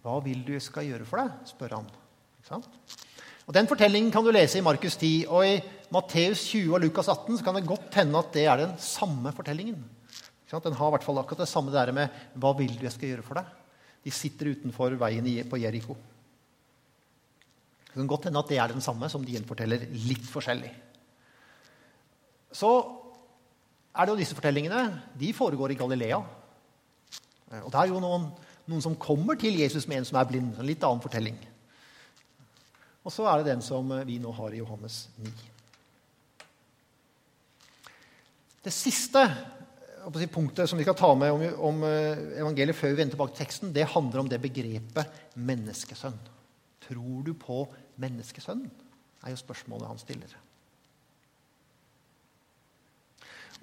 Hva 0.05 0.19
vil 0.23 0.43
du 0.45 0.53
jeg 0.53 0.61
skal 0.61 0.87
gjøre 0.87 1.07
for 1.09 1.23
deg? 1.23 1.47
spør 1.49 1.79
han. 1.79 1.87
Og 3.45 3.53
Den 3.53 3.67
fortellingen 3.67 4.11
kan 4.13 4.23
du 4.23 4.31
lese 4.31 4.59
i 4.59 4.65
Markus 4.65 4.95
10. 4.95 5.25
Og 5.27 5.47
i 5.47 5.55
Matteus 5.93 6.41
20 6.49 6.73
og 6.73 6.81
Lukas 6.81 7.09
18 7.11 7.37
så 7.37 7.45
kan 7.45 7.57
det 7.57 7.67
godt 7.67 7.93
hende 7.99 8.17
at 8.19 8.31
det 8.33 8.45
er 8.49 8.63
den 8.63 8.73
samme 8.81 9.33
fortellingen. 9.35 9.83
Den 10.55 10.77
har 10.77 10.87
i 10.87 10.93
hvert 10.93 11.03
fall 11.03 11.17
akkurat 11.19 11.41
det 11.43 11.51
samme 11.51 11.71
der 11.71 11.91
med 11.91 12.09
'Hva 12.37 12.57
vil 12.57 12.77
du 12.77 12.83
jeg 12.83 12.91
skal 12.91 13.09
gjøre 13.09 13.23
for 13.23 13.33
deg?' 13.35 13.45
De 14.05 14.11
sitter 14.11 14.53
utenfor 14.53 14.95
veien 14.95 15.49
på 15.49 15.57
Jeriko. 15.57 15.97
Det 17.85 17.93
kan 17.93 18.07
godt 18.07 18.25
hende 18.25 18.39
at 18.39 18.47
det 18.47 18.57
er 18.57 18.67
den 18.67 18.81
samme, 18.81 19.09
som 19.09 19.25
de 19.25 19.31
gjenforteller 19.31 19.87
litt 19.89 20.25
forskjellig. 20.27 20.71
Så 22.51 22.71
er 23.95 24.05
det 24.05 24.11
jo 24.11 24.19
disse 24.19 24.35
fortellingene. 24.35 25.01
De 25.17 25.33
foregår 25.33 25.71
i 25.71 25.79
Galilea. 25.79 26.17
Og 27.63 27.71
det 27.71 27.79
er 27.79 27.87
jo 27.87 27.99
noen, 27.99 28.29
noen 28.67 28.81
som 28.81 28.95
kommer 28.95 29.35
til 29.39 29.57
Jesus 29.59 29.87
med 29.87 29.97
en 29.97 30.05
som 30.05 30.19
er 30.19 30.25
blind. 30.25 30.59
En 30.59 30.65
litt 30.65 30.83
annen 30.83 31.01
fortelling. 31.01 31.37
Og 33.05 33.13
så 33.13 33.27
er 33.29 33.37
det 33.37 33.53
den 33.53 33.61
som 33.61 33.91
vi 34.05 34.19
nå 34.19 34.31
har 34.31 34.53
i 34.53 34.59
Johannes 34.63 35.07
9. 35.17 35.54
Det 38.65 38.73
siste 38.73 39.21
si, 40.15 40.27
punktet 40.33 40.69
som 40.69 40.79
vi 40.79 40.85
skal 40.85 40.97
ta 40.97 41.11
med 41.17 41.33
om, 41.33 41.43
om, 41.69 41.83
eh, 41.85 42.39
evangeliet 42.41 42.77
før 42.77 42.93
vi 42.93 43.01
vender 43.01 43.13
tilbake 43.13 43.35
til 43.35 43.45
teksten, 43.45 43.73
det 43.73 43.85
handler 43.93 44.23
om 44.23 44.29
det 44.29 44.41
begrepet 44.41 45.21
menneskesønn. 45.37 46.17
Tror 46.87 47.21
du 47.25 47.33
på 47.37 47.63
menneskesønnen? 48.01 48.71
er 49.25 49.33
jo 49.33 49.41
spørsmålet 49.41 49.89
han 49.89 49.97
stiller. 49.97 50.33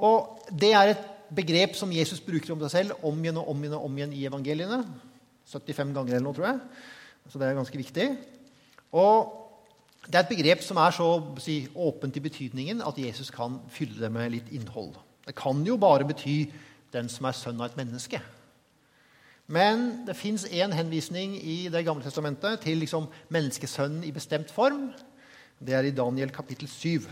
Og 0.03 0.41
Det 0.51 0.73
er 0.75 0.91
et 0.91 1.05
begrep 1.33 1.77
som 1.79 1.93
Jesus 1.93 2.21
bruker 2.21 2.53
om 2.53 2.61
seg 2.65 2.71
selv 2.71 3.05
om 3.07 3.21
igjen 3.23 3.39
og 3.39 3.49
om 3.49 3.63
igjen, 3.63 3.77
og 3.79 3.85
om 3.87 3.99
igjen 3.99 4.17
i 4.17 4.27
evangeliene. 4.27 4.83
75 5.47 5.95
ganger 5.95 6.17
eller 6.17 6.27
noe, 6.27 6.35
tror 6.35 6.49
jeg. 6.49 6.61
Så 7.31 7.39
det 7.39 7.47
er 7.47 7.55
ganske 7.55 7.79
viktig. 7.79 8.09
Og 8.93 9.42
Det 10.07 10.15
er 10.19 10.25
et 10.25 10.33
begrep 10.33 10.63
som 10.67 10.81
er 10.83 10.91
så 10.91 11.09
si, 11.39 11.69
åpent 11.75 12.17
i 12.19 12.25
betydningen 12.25 12.83
at 12.83 12.99
Jesus 12.99 13.31
kan 13.31 13.61
fylle 13.71 14.01
det 14.03 14.11
med 14.13 14.33
litt 14.35 14.49
innhold. 14.51 14.97
Det 15.27 15.35
kan 15.39 15.63
jo 15.67 15.77
bare 15.79 16.07
bety 16.09 16.51
den 16.93 17.09
som 17.09 17.29
er 17.29 17.37
sønn 17.39 17.61
av 17.61 17.71
et 17.71 17.79
menneske. 17.79 18.19
Men 19.53 20.03
det 20.07 20.17
fins 20.17 20.45
én 20.49 20.73
henvisning 20.75 21.35
i 21.37 21.69
Det 21.69 21.85
gamle 21.85 22.03
testamentet 22.05 22.61
til 22.61 22.79
liksom 22.79 23.09
menneskesønnen 23.29 24.05
i 24.05 24.13
bestemt 24.15 24.51
form. 24.51 24.93
Det 25.59 25.75
er 25.75 25.87
i 25.87 25.95
Daniel 25.95 26.31
kapittel 26.31 26.69
7. 26.69 27.07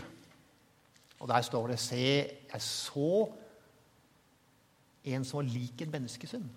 Og 1.19 1.27
der 1.27 1.41
står 1.41 1.67
det 1.67 1.79
Se, 1.79 2.27
jeg 2.53 2.61
så 2.61 3.29
en 5.03 5.25
som 5.25 5.37
var 5.37 5.49
lik 5.49 5.81
en 5.81 5.91
menneskesønn. 5.91 6.49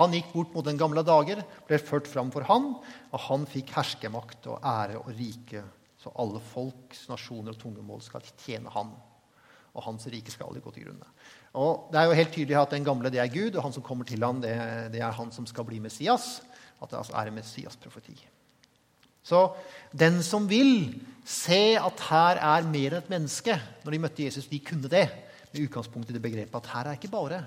Han 0.00 0.14
gikk 0.16 0.32
bort 0.32 0.54
mot 0.56 0.64
den 0.64 0.80
gamle 0.80 1.04
dager, 1.04 1.42
ble 1.68 1.78
ført 1.82 2.08
fram 2.08 2.32
for 2.32 2.46
han, 2.48 2.72
og 3.12 3.24
han 3.28 3.46
fikk 3.48 3.74
herskemakt 3.76 4.48
og 4.48 4.62
ære 4.64 5.00
og 5.02 5.10
rike, 5.12 5.64
så 6.00 6.12
alle 6.18 6.40
folks, 6.52 7.04
nasjoner 7.10 7.54
og 7.54 7.60
tungemål 7.60 8.00
skal 8.02 8.24
tjene 8.40 8.72
han. 8.72 8.90
Og 9.72 9.84
hans 9.86 10.04
rike 10.12 10.32
skal 10.32 10.48
aldri 10.48 10.64
gå 10.64 10.72
til 10.74 10.88
grunne. 10.88 11.08
Og 11.60 11.88
Det 11.92 12.00
er 12.00 12.08
jo 12.08 12.16
helt 12.16 12.32
tydelig 12.34 12.56
at 12.58 12.74
den 12.74 12.84
gamle 12.84 13.12
det 13.12 13.20
er 13.20 13.32
Gud, 13.32 13.54
og 13.54 13.62
han 13.62 13.72
som 13.72 13.84
kommer 13.84 14.08
til 14.08 14.24
ham, 14.24 14.40
det, 14.40 14.52
det 14.92 15.00
er 15.00 15.14
han 15.16 15.32
som 15.32 15.46
skal 15.48 15.64
bli 15.68 15.78
Messias. 15.80 16.42
At 16.82 16.90
det 16.90 16.98
altså 16.98 17.16
er 17.16 17.30
Messias-profeti. 17.30 18.16
Så 19.22 19.52
den 19.94 20.18
som 20.26 20.48
vil 20.50 20.98
se 21.24 21.76
at 21.78 22.00
her 22.08 22.40
er 22.42 22.66
mer 22.66 22.96
enn 22.96 23.04
et 23.04 23.10
menneske 23.12 23.54
Når 23.84 23.94
de 23.94 24.00
møtte 24.02 24.24
Jesus, 24.24 24.48
de 24.50 24.58
kunne 24.58 24.90
det 24.90 25.04
med 25.52 25.68
utgangspunkt 25.68 26.10
i 26.10 26.16
det 26.16 26.22
begrepet 26.24 26.58
at 26.58 26.70
her 26.72 26.88
er 26.88 26.98
ikke 26.98 27.12
bare 27.12 27.44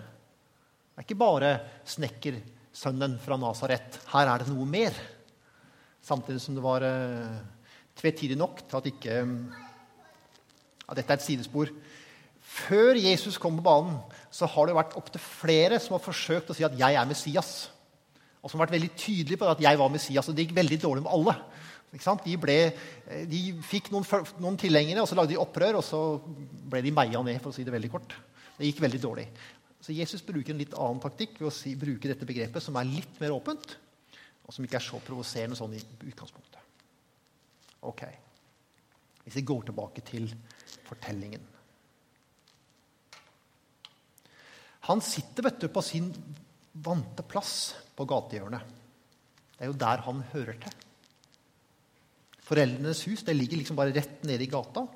det 0.96 1.02
er 1.04 1.08
ikke 1.10 1.20
bare 1.20 1.50
snekkersønnen 1.92 3.18
fra 3.20 3.36
Nasaret. 3.36 3.98
Her 4.14 4.30
er 4.32 4.40
det 4.40 4.48
noe 4.48 4.64
mer. 4.64 4.96
Samtidig 6.00 6.40
som 6.40 6.56
det 6.56 6.64
var 6.64 6.86
uh, 6.88 7.42
tvetydig 8.00 8.38
nok 8.40 8.62
til 8.64 8.80
at 8.80 8.88
ikke 8.94 9.18
ja, 10.86 10.96
Dette 10.96 11.10
er 11.10 11.20
et 11.20 11.25
sidespor. 11.25 11.74
Før 12.40 12.96
Jesus 12.96 13.36
kom 13.42 13.58
på 13.60 13.66
banen, 13.66 13.98
så 14.32 14.48
har 14.48 14.70
det 14.70 14.78
vært 14.78 14.96
opptil 14.96 15.20
flere 15.20 15.82
som 15.84 15.98
har 15.98 16.04
forsøkt 16.06 16.54
å 16.54 16.56
si 16.56 16.64
at 16.64 16.78
'jeg 16.78 16.96
er 16.96 17.10
Messias'. 17.10 17.68
Og 18.40 18.50
som 18.50 18.60
har 18.60 18.68
vært 18.68 18.80
veldig 18.80 18.96
tydelige 18.96 19.42
på 19.42 19.52
at 19.52 19.60
jeg 19.60 19.80
var 19.80 19.90
Messias. 19.90 20.30
Og 20.30 20.36
det 20.36 20.48
gikk 20.48 20.56
veldig 20.56 20.80
dårlig 20.80 21.04
med 21.04 21.12
alle. 21.12 21.36
De, 22.24 22.38
ble, 22.38 22.74
de, 23.28 23.40
fikk 23.64 23.92
noen, 23.92 24.06
noen 24.40 24.58
tilhengere, 24.58 25.02
og 25.02 25.08
så 25.08 25.16
lagde 25.16 25.34
de 25.34 25.42
opprør, 25.42 25.80
og 25.80 25.84
så 25.84 26.22
ble 26.70 26.82
de 26.82 26.92
meia 26.92 27.22
ned. 27.24 27.42
for 27.42 27.50
å 27.50 27.56
si 27.56 27.64
Det 27.64 27.74
veldig 27.74 27.92
kort. 27.92 28.16
Det 28.58 28.68
gikk 28.68 28.82
veldig 28.82 29.02
dårlig. 29.02 29.28
Så 29.86 29.94
Jesus 29.94 30.24
bruker 30.25 30.56
en 30.56 30.58
litt 30.63 30.74
annen 30.74 30.98
taktikk 31.04 31.36
ved 31.38 31.51
å 31.51 31.54
si, 31.54 31.75
bruke 31.77 32.10
dette 32.10 32.25
begrepet, 32.25 32.63
som 32.63 32.77
er 32.80 32.88
litt 32.89 33.20
mer 33.22 33.36
åpent, 33.36 33.75
og 34.42 34.54
som 34.56 34.65
ikke 34.65 34.80
er 34.80 34.86
så 34.86 34.98
provoserende 35.06 35.58
sånn 35.60 35.75
i 35.77 35.82
utgangspunktet. 36.10 36.58
Ok. 37.86 38.01
Hvis 39.22 39.38
vi 39.38 39.44
går 39.46 39.68
tilbake 39.68 40.01
til 40.08 40.25
fortellingen. 40.88 41.44
Han 44.89 45.06
sitter 45.06 45.51
vet 45.51 45.62
du, 45.62 45.70
på 45.70 45.86
sin 45.86 46.10
vante 46.82 47.22
plass 47.30 47.54
på 47.94 48.10
gatehjørnet. 48.10 48.74
Det 49.54 49.68
er 49.68 49.70
jo 49.70 49.80
der 49.86 50.01
han 50.10 50.25
hører 50.34 50.58
til. 50.65 50.82
Foreldrenes 52.46 53.06
hus 53.06 53.22
det 53.25 53.38
ligger 53.38 53.62
liksom 53.62 53.77
bare 53.77 53.94
rett 53.94 54.25
nede 54.25 54.46
i 54.46 54.50
gata. 54.50 54.88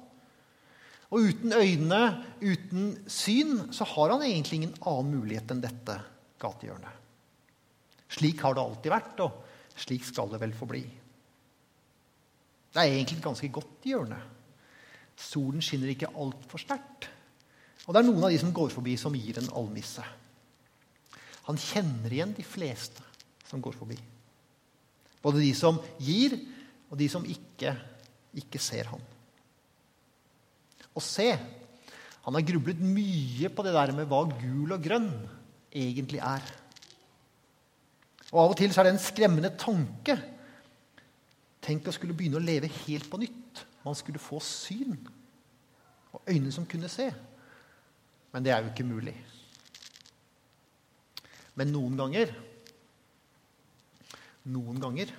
Og 1.09 1.25
uten 1.25 1.53
øyne, 1.57 2.01
uten 2.41 2.89
syn, 3.09 3.71
så 3.73 3.87
har 3.95 4.13
han 4.13 4.23
egentlig 4.27 4.59
ingen 4.59 4.75
annen 4.85 5.15
mulighet 5.17 5.51
enn 5.51 5.63
dette 5.63 5.95
gatehjørnet. 6.41 6.99
Slik 8.09 8.41
har 8.45 8.55
det 8.57 8.63
alltid 8.63 8.93
vært, 8.93 9.23
og 9.25 9.79
slik 9.79 10.05
skal 10.05 10.29
det 10.33 10.41
vel 10.41 10.53
forbli. 10.57 10.83
Det 12.69 12.81
er 12.81 12.93
egentlig 12.93 13.17
et 13.17 13.25
ganske 13.25 13.49
godt 13.53 13.89
hjørne. 13.89 14.19
Solen 15.19 15.65
skinner 15.65 15.91
ikke 15.91 16.11
altfor 16.13 16.61
sterkt. 16.61 17.09
Og 17.87 17.95
det 17.95 18.03
er 18.03 18.07
noen 18.07 18.27
av 18.27 18.33
de 18.33 18.39
som 18.41 18.53
går 18.53 18.69
forbi, 18.73 18.93
som 19.01 19.15
gir 19.17 19.41
en 19.41 19.49
almisse. 19.57 20.05
Han 21.49 21.57
kjenner 21.57 22.13
igjen 22.13 22.35
de 22.37 22.45
fleste 22.45 23.01
som 23.49 23.61
går 23.65 23.73
forbi. 23.73 23.97
Både 25.23 25.41
de 25.41 25.49
som 25.57 25.79
gir, 25.97 26.37
og 26.89 26.97
de 27.01 27.07
som 27.09 27.25
ikke, 27.25 27.73
ikke 28.37 28.61
ser 28.61 28.91
ham. 28.93 29.01
Og 30.97 31.03
se, 31.05 31.29
han 32.25 32.35
har 32.35 32.45
grublet 32.45 32.81
mye 32.81 33.49
på 33.53 33.65
det 33.65 33.75
der 33.75 33.93
med 33.97 34.09
hva 34.09 34.23
gul 34.31 34.73
og 34.75 34.83
grønn 34.83 35.11
egentlig 35.69 36.19
er. 36.21 36.43
Og 38.29 38.43
Av 38.43 38.51
og 38.51 38.57
til 38.59 38.73
så 38.73 38.81
er 38.81 38.89
det 38.89 38.95
en 38.97 39.01
skremmende 39.01 39.51
tanke. 39.57 40.17
Tenk 41.65 41.87
å 41.89 41.93
skulle 41.95 42.15
begynne 42.17 42.37
å 42.39 42.43
leve 42.43 42.69
helt 42.83 43.09
på 43.09 43.19
nytt. 43.21 43.63
Man 43.85 43.97
skulle 43.97 44.21
få 44.21 44.41
syn 44.43 44.97
og 46.13 46.21
øyne 46.29 46.51
som 46.53 46.67
kunne 46.69 46.89
se. 46.91 47.07
Men 48.33 48.45
det 48.45 48.53
er 48.53 48.61
jo 48.61 48.71
ikke 48.73 48.85
mulig. 48.85 49.15
Men 51.57 51.73
noen 51.73 51.97
ganger 51.99 52.31
Noen 54.49 54.77
ganger 54.81 55.09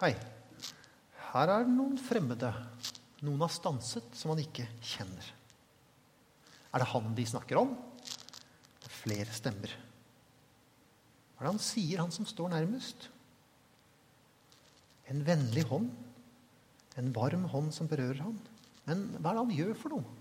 Hei, 0.00 0.12
her 1.32 1.50
er 1.50 1.64
det 1.64 1.72
noen 1.72 1.96
fremmede. 1.98 2.50
Noen 3.26 3.42
har 3.42 3.52
stanset 3.52 4.14
som 4.14 4.32
han 4.32 4.42
ikke 4.42 4.68
kjenner. 4.84 5.32
Er 6.70 6.82
det 6.82 6.90
han 6.92 7.14
de 7.16 7.26
snakker 7.26 7.58
om? 7.58 7.72
Det 8.80 8.88
er 8.88 8.96
flere 9.00 9.34
stemmer. 9.34 9.72
Hva 11.34 11.42
er 11.42 11.48
det 11.48 11.54
han 11.54 11.62
sier, 11.62 12.00
han 12.00 12.12
som 12.14 12.28
står 12.28 12.52
nærmest? 12.52 13.08
En 15.12 15.22
vennlig 15.26 15.66
hånd. 15.68 15.90
En 16.96 17.10
varm 17.16 17.44
hånd 17.52 17.74
som 17.76 17.88
berører 17.90 18.22
han. 18.24 18.36
Men 18.86 19.08
hva 19.18 19.32
er 19.32 19.36
det 19.36 19.42
han 19.42 19.56
gjør 19.58 19.74
for 19.80 19.96
noe? 19.96 20.14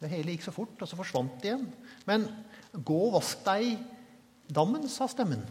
Det 0.00 0.08
hele 0.08 0.32
gikk 0.32 0.46
så 0.46 0.54
fort, 0.54 0.76
og 0.80 0.88
så 0.88 0.96
forsvant 0.96 1.40
det 1.42 1.50
igjen. 1.50 1.66
Men 2.08 2.24
gå 2.72 2.96
og 3.08 3.18
vask 3.18 3.42
deg 3.44 3.66
i 3.68 3.74
dammen, 4.50 4.86
sa 4.88 5.08
stemmen. 5.10 5.42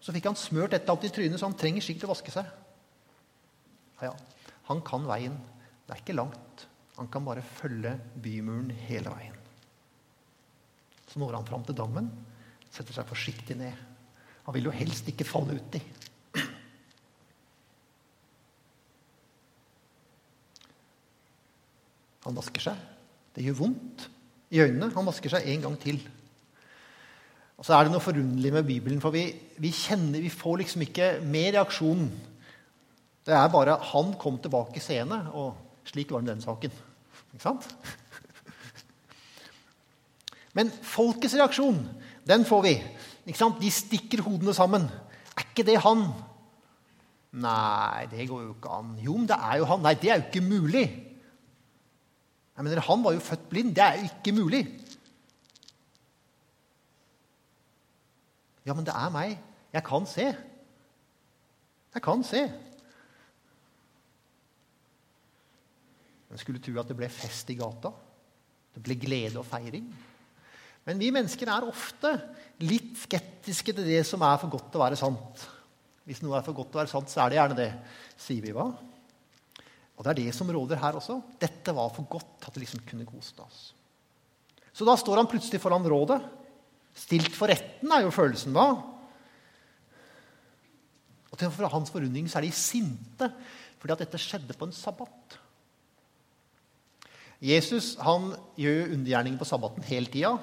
Så 0.00 0.12
fikk 0.14 0.30
han 0.30 0.38
smørt 0.38 0.72
dette 0.72 0.92
opp 0.92 1.04
i 1.04 1.12
trynet, 1.12 1.36
så 1.40 1.48
han 1.48 1.58
trenger 1.58 1.84
sikkert 1.84 2.08
å 2.08 2.14
vaske 2.14 2.32
seg. 2.32 2.48
Ja. 4.02 4.12
Han 4.70 4.80
kan 4.86 5.06
veien. 5.08 5.36
Det 5.84 5.94
er 5.94 6.02
ikke 6.02 6.16
langt. 6.16 6.66
Han 6.96 7.10
kan 7.12 7.26
bare 7.26 7.42
følge 7.42 7.96
bymuren 8.22 8.70
hele 8.86 9.12
veien. 9.12 9.36
Så 11.10 11.20
når 11.20 11.36
han 11.38 11.46
fram 11.46 11.64
til 11.66 11.76
dammen, 11.78 12.08
setter 12.74 12.96
seg 12.96 13.06
forsiktig 13.06 13.58
ned. 13.58 13.74
Han 14.46 14.56
vil 14.56 14.68
jo 14.68 14.74
helst 14.74 15.06
ikke 15.10 15.26
falle 15.26 15.58
uti. 15.58 15.82
Han 22.24 22.36
vasker 22.38 22.70
seg. 22.70 22.84
Det 23.36 23.44
gjør 23.44 23.58
vondt 23.58 24.06
i 24.54 24.62
øynene. 24.64 24.92
Han 24.94 25.08
vasker 25.08 25.34
seg 25.34 25.48
en 25.52 25.64
gang 25.66 25.74
til. 25.80 25.98
Og 27.60 27.66
så 27.66 27.76
er 27.76 27.86
det 27.86 27.92
noe 27.94 28.02
forunderlig 28.02 28.52
med 28.54 28.66
Bibelen, 28.66 29.00
for 29.02 29.14
vi, 29.14 29.28
vi, 29.62 29.70
kjenner, 29.70 30.22
vi 30.24 30.32
får 30.32 30.62
liksom 30.62 30.82
ikke 30.86 31.10
med 31.22 31.52
reaksjonen. 31.54 32.08
Det 33.24 33.34
er 33.34 33.48
bare 33.48 33.78
'han 33.80 34.14
kom 34.18 34.38
tilbake 34.38 34.76
i 34.76 34.80
scene', 34.80 35.34
og 35.34 35.56
slik 35.84 36.10
var 36.10 36.20
den 36.20 36.40
saken. 36.40 36.72
Ikke 37.32 37.42
sant? 37.42 37.76
Men 40.54 40.70
folkets 40.70 41.34
reaksjon, 41.34 41.88
den 42.26 42.44
får 42.44 42.62
vi. 42.62 42.74
Ikke 43.26 43.38
sant? 43.38 43.60
De 43.60 43.70
stikker 43.70 44.22
hodene 44.22 44.54
sammen. 44.54 44.82
Er 45.36 45.42
ikke 45.42 45.66
det 45.66 45.80
han? 45.82 46.12
Nei, 47.32 48.06
det 48.06 48.28
går 48.28 48.42
jo 48.44 48.54
ikke 48.54 48.70
an. 48.70 48.92
Jo, 49.02 49.16
men 49.16 49.26
det 49.26 49.36
er 49.40 49.56
jo 49.58 49.64
han. 49.64 49.82
Nei, 49.82 49.94
det 49.98 50.10
er 50.10 50.20
jo 50.20 50.26
ikke 50.28 50.44
mulig. 50.46 50.84
Jeg 52.56 52.64
mener, 52.64 52.80
Han 52.80 53.02
var 53.04 53.12
jo 53.12 53.20
født 53.20 53.48
blind. 53.50 53.74
Det 53.74 53.82
er 53.82 53.96
jo 53.98 54.04
ikke 54.04 54.32
mulig. 54.32 54.80
Ja, 58.64 58.74
men 58.74 58.86
det 58.86 58.94
er 58.94 59.10
meg. 59.10 59.38
Jeg 59.72 59.84
kan 59.84 60.06
se. 60.06 60.36
Jeg 61.94 62.02
kan 62.02 62.22
se. 62.24 62.52
En 66.34 66.42
skulle 66.42 66.62
tro 66.62 66.74
at 66.82 66.90
det 66.90 66.98
ble 66.98 67.08
fest 67.12 67.50
i 67.54 67.56
gata. 67.58 67.92
Det 68.74 68.82
ble 68.82 68.96
glede 68.98 69.38
og 69.38 69.46
feiring. 69.46 69.86
Men 70.84 70.98
vi 71.00 71.12
mennesker 71.14 71.48
er 71.48 71.66
ofte 71.68 72.10
litt 72.60 72.96
skeptiske 73.00 73.72
til 73.72 73.86
det 73.86 74.02
som 74.08 74.22
er 74.26 74.40
for 74.42 74.52
godt 74.52 74.66
til 74.72 74.80
å 74.80 74.84
være 74.84 74.98
sant. 74.98 75.44
Hvis 76.04 76.20
noe 76.24 76.36
er 76.36 76.44
for 76.44 76.56
godt 76.56 76.72
til 76.72 76.80
å 76.80 76.82
være 76.82 76.92
sant, 76.92 77.12
så 77.12 77.22
er 77.22 77.30
det 77.30 77.38
gjerne 77.38 77.60
det. 77.60 77.70
Sier 78.20 78.44
vi 78.44 78.52
hva? 78.56 78.66
Og 79.94 80.02
det 80.02 80.10
er 80.10 80.20
det 80.24 80.34
som 80.36 80.50
råder 80.50 80.82
her 80.82 80.98
også. 80.98 81.20
Dette 81.40 81.72
var 81.76 81.92
for 81.94 82.10
godt 82.10 82.48
at 82.48 82.56
det 82.56 82.64
liksom 82.64 82.82
kunne 82.88 83.06
godtas. 83.08 83.62
Så 84.74 84.84
da 84.84 84.96
står 84.98 85.22
han 85.22 85.30
plutselig 85.30 85.62
foran 85.62 85.86
rådet. 85.86 86.18
Stilt 86.98 87.32
for 87.34 87.50
retten 87.50 87.94
er 87.94 88.04
jo 88.04 88.12
følelsen 88.14 88.58
da. 88.58 88.66
Og 91.30 91.38
til 91.38 91.70
hans 91.70 91.94
forundring 91.94 92.26
så 92.30 92.40
er 92.40 92.48
de 92.48 92.54
sinte 92.54 93.30
fordi 93.78 93.92
at 93.92 94.04
dette 94.06 94.20
skjedde 94.20 94.54
på 94.56 94.64
en 94.64 94.74
sabbat. 94.74 95.38
Jesus 97.42 97.94
han 98.02 98.32
gjør 98.58 98.92
undergjerninger 98.94 99.40
på 99.40 99.48
sabbaten 99.48 99.86
hele 99.88 100.10
tida 100.12 100.36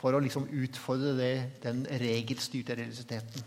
for 0.00 0.14
å 0.14 0.20
liksom 0.22 0.48
utfordre 0.52 1.14
det, 1.16 1.34
den 1.62 1.84
regelstyrte 1.88 2.76
religiøsiteten. 2.76 3.46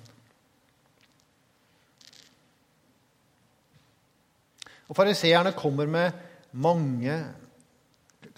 Og 4.89 4.97
Fariseerne 4.97 5.53
kommer 5.53 5.85
med 5.85 6.17
mange 6.57 7.13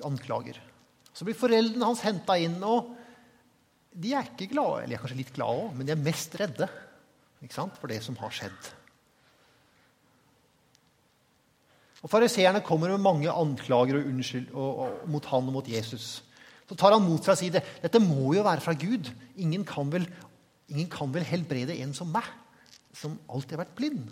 anklager. 0.04 0.60
Så 1.16 1.24
blir 1.28 1.38
foreldrene 1.38 1.88
hans 1.88 2.04
henta 2.04 2.36
inn, 2.40 2.58
og 2.60 2.92
de 3.92 4.12
er 4.16 4.28
ikke 4.28 4.50
glade. 4.52 4.84
Eller 4.84 4.98
er 4.98 5.04
kanskje 5.04 5.22
litt 5.22 5.34
glade 5.36 5.66
òg, 5.66 5.74
men 5.78 5.88
de 5.88 5.96
er 5.96 6.04
mest 6.04 6.36
redde 6.40 6.68
for 7.42 7.90
det 7.90 8.02
som 8.06 8.20
har 8.20 8.34
skjedd. 8.36 8.72
Og 12.02 12.10
Fariseerne 12.10 12.64
kommer 12.66 12.90
med 12.90 13.04
mange 13.04 13.30
anklager 13.30 14.00
og 14.00 14.10
unnskyld 14.10 14.50
og, 14.56 14.84
og, 14.86 15.02
mot 15.14 15.26
han 15.30 15.50
og 15.50 15.58
mot 15.60 15.68
Jesus. 15.70 16.24
Så 16.70 16.78
tar 16.80 16.96
han 16.96 17.04
mot 17.04 17.22
seg 17.22 17.34
og 17.36 17.40
sier 17.40 17.56
det. 17.58 17.64
Dette 17.84 18.02
må 18.02 18.32
jo 18.34 18.46
være 18.48 18.64
fra 18.64 18.74
Gud. 18.74 19.12
Ingen 19.44 19.66
kan 19.68 19.92
vel, 19.94 20.08
ingen 20.72 20.90
kan 20.90 21.12
vel 21.14 21.28
helbrede 21.28 21.76
en 21.84 21.94
som 21.94 22.10
meg, 22.14 22.26
som 22.96 23.20
alltid 23.30 23.58
har 23.58 23.66
vært 23.66 23.76
blind. 23.78 24.08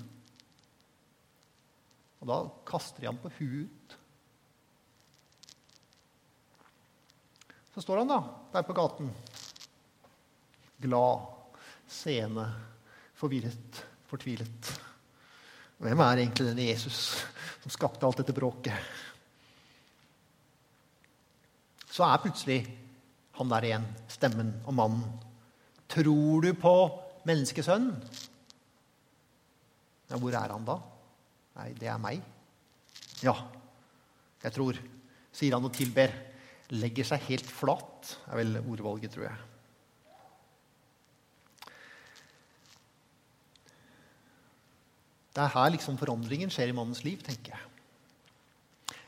Og 2.20 2.30
da 2.30 2.40
kaster 2.68 3.02
de 3.02 3.10
ham 3.10 3.20
på 3.22 3.32
huet. 3.40 3.96
Så 7.74 7.86
står 7.86 8.04
han 8.04 8.12
da 8.12 8.20
der 8.54 8.68
på 8.68 8.76
gaten. 8.76 9.10
Glad, 10.84 11.26
seende, 11.90 12.46
forvirret, 13.18 13.82
fortvilet. 14.12 14.74
Hvem 15.80 16.02
er 16.04 16.24
egentlig 16.26 16.50
denne 16.50 16.66
Jesus 16.68 16.98
som 17.64 17.72
skapte 17.72 18.04
alt 18.08 18.20
dette 18.20 18.36
bråket? 18.36 18.76
Så 21.90 22.04
er 22.06 22.22
plutselig 22.24 22.60
han 23.40 23.52
der 23.52 23.68
igjen, 23.70 23.86
stemmen 24.12 24.52
og 24.68 24.76
mannen. 24.76 25.06
Tror 25.90 26.44
du 26.44 26.52
på 26.60 26.74
menneskesønnen? 27.28 27.96
Ja, 30.10 30.18
hvor 30.18 30.36
er 30.36 30.52
han 30.52 30.68
da? 30.68 30.76
Nei, 31.60 31.70
det 31.80 31.88
er 31.92 32.02
meg. 32.02 32.22
Ja, 33.24 33.36
jeg 34.44 34.56
tror, 34.56 34.80
sier 35.36 35.56
han 35.56 35.68
og 35.68 35.76
tilber. 35.76 36.12
Legger 36.76 37.08
seg 37.08 37.24
helt 37.32 37.48
flat, 37.50 38.18
er 38.30 38.42
vel 38.42 38.60
ordvalget, 38.62 39.16
tror 39.16 39.30
jeg. 39.30 39.49
Det 45.36 45.44
er 45.44 45.54
her 45.54 45.74
liksom 45.76 45.98
forandringen 46.00 46.52
skjer 46.54 46.72
i 46.72 46.76
mannens 46.76 47.04
liv, 47.06 47.22
tenker 47.26 47.54
jeg. 47.54 47.66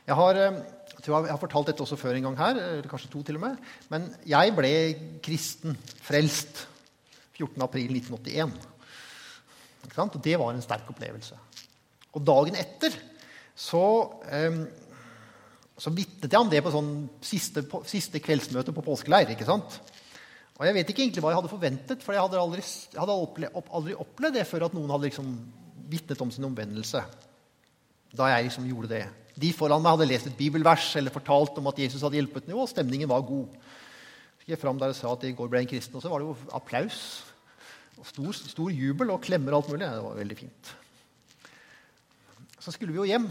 Jeg 0.06 0.18
har, 0.18 0.38
eh, 0.38 0.58
jeg 1.02 1.06
jeg 1.06 1.30
har 1.30 1.40
fortalt 1.40 1.70
dette 1.70 1.82
også 1.82 1.98
før 1.98 2.16
en 2.18 2.28
gang 2.28 2.36
her, 2.38 2.58
eller 2.58 2.90
kanskje 2.90 3.10
to 3.10 3.22
til 3.22 3.38
og 3.38 3.42
med. 3.42 3.56
Men 3.90 4.14
jeg 4.26 4.54
ble 4.54 4.72
kristen, 5.22 5.76
frelst, 6.02 6.66
14.4.1981. 7.38 8.52
Og 9.82 10.22
det 10.22 10.38
var 10.38 10.52
en 10.52 10.62
sterk 10.62 10.90
opplevelse. 10.90 11.38
Og 12.14 12.22
dagen 12.24 12.54
etter 12.54 12.94
så, 13.56 14.10
Så 15.82 15.90
vitnet 15.90 16.30
jeg 16.30 16.38
om 16.38 16.50
det 16.50 16.60
på 16.62 16.70
sånn 16.70 17.08
siste, 17.24 17.64
siste 17.90 18.20
kveldsmøte 18.22 18.72
på 18.72 18.84
påskeleir. 18.86 19.30
ikke 19.30 19.48
sant? 19.48 19.80
Og 20.60 20.66
jeg 20.66 20.74
vet 20.76 20.90
ikke 20.92 21.02
egentlig 21.02 21.22
hva 21.24 21.32
jeg 21.32 21.40
hadde 21.40 21.50
forventet, 21.50 22.02
for 22.04 22.14
jeg 22.14 22.22
hadde 22.22 22.38
aldri, 22.38 22.62
hadde 22.94 23.16
opplevd, 23.24 23.70
aldri 23.74 23.94
opplevd 23.98 24.36
det 24.36 24.46
før 24.46 24.66
at 24.68 24.74
noen 24.76 24.92
hadde 24.94 25.08
liksom 25.08 25.32
vitnet 25.92 26.24
om 26.24 26.30
sin 26.32 26.48
omvendelse. 26.48 27.02
Da 28.12 28.28
jeg 28.32 28.48
liksom 28.48 28.66
gjorde 28.68 28.90
det. 28.92 29.04
De 29.38 29.52
foran 29.56 29.80
meg 29.80 29.94
hadde 29.94 30.08
lest 30.10 30.28
et 30.28 30.36
bibelvers 30.36 30.90
eller 31.00 31.14
fortalt 31.14 31.56
om 31.60 31.70
at 31.70 31.78
Jesus 31.80 32.02
hadde 32.04 32.18
hjulpet 32.18 32.48
noe, 32.50 32.64
og 32.64 32.72
stemningen 32.72 33.08
var 33.08 33.24
god. 33.24 33.54
Så 34.36 34.44
gikk 34.44 34.56
jeg 34.56 34.60
fram 34.60 34.80
der 34.80 34.92
og 34.92 34.98
sa 34.98 35.12
at 35.14 35.24
i 35.24 35.32
går 35.36 35.48
ble 35.48 35.62
jeg 35.62 35.68
en 35.68 35.72
kristen, 35.72 35.96
og 35.96 36.04
så 36.04 36.12
var 36.12 36.20
det 36.20 36.28
jo 36.28 36.52
applaus. 36.58 37.00
Og 38.00 38.08
stor, 38.08 38.34
stor 38.34 38.72
jubel 38.74 39.12
og 39.14 39.22
klemmer 39.24 39.54
og 39.54 39.62
alt 39.62 39.72
mulig. 39.72 39.86
Det 39.86 40.04
var 40.04 40.18
veldig 40.18 40.38
fint. 40.42 40.72
Så 42.62 42.74
skulle 42.74 42.92
vi 42.92 43.00
jo 43.00 43.08
hjem. 43.08 43.28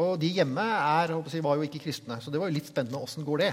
Og 0.00 0.16
de 0.20 0.30
hjemme 0.32 0.62
er, 0.62 1.12
jeg, 1.12 1.44
var 1.44 1.58
jo 1.58 1.66
ikke 1.66 1.82
kristne, 1.82 2.16
så 2.22 2.32
det 2.32 2.40
var 2.40 2.48
jo 2.48 2.56
litt 2.56 2.70
spennende. 2.70 3.02
Åssen 3.02 3.26
går 3.26 3.42
det? 3.44 3.52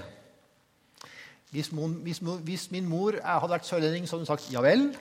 Hvis, 1.51 1.71
mon, 1.75 1.97
hvis, 2.05 2.21
hvis, 2.45 2.69
min 2.71 2.87
mor 2.87 3.17
hadde 3.25 3.51
vært 3.51 3.67
sørlending, 3.67 4.05
så 4.07 4.15
hadde 4.15 4.27
hun 4.27 4.29
sagt 4.29 4.51
ja 4.53 4.63
vel. 4.63 4.91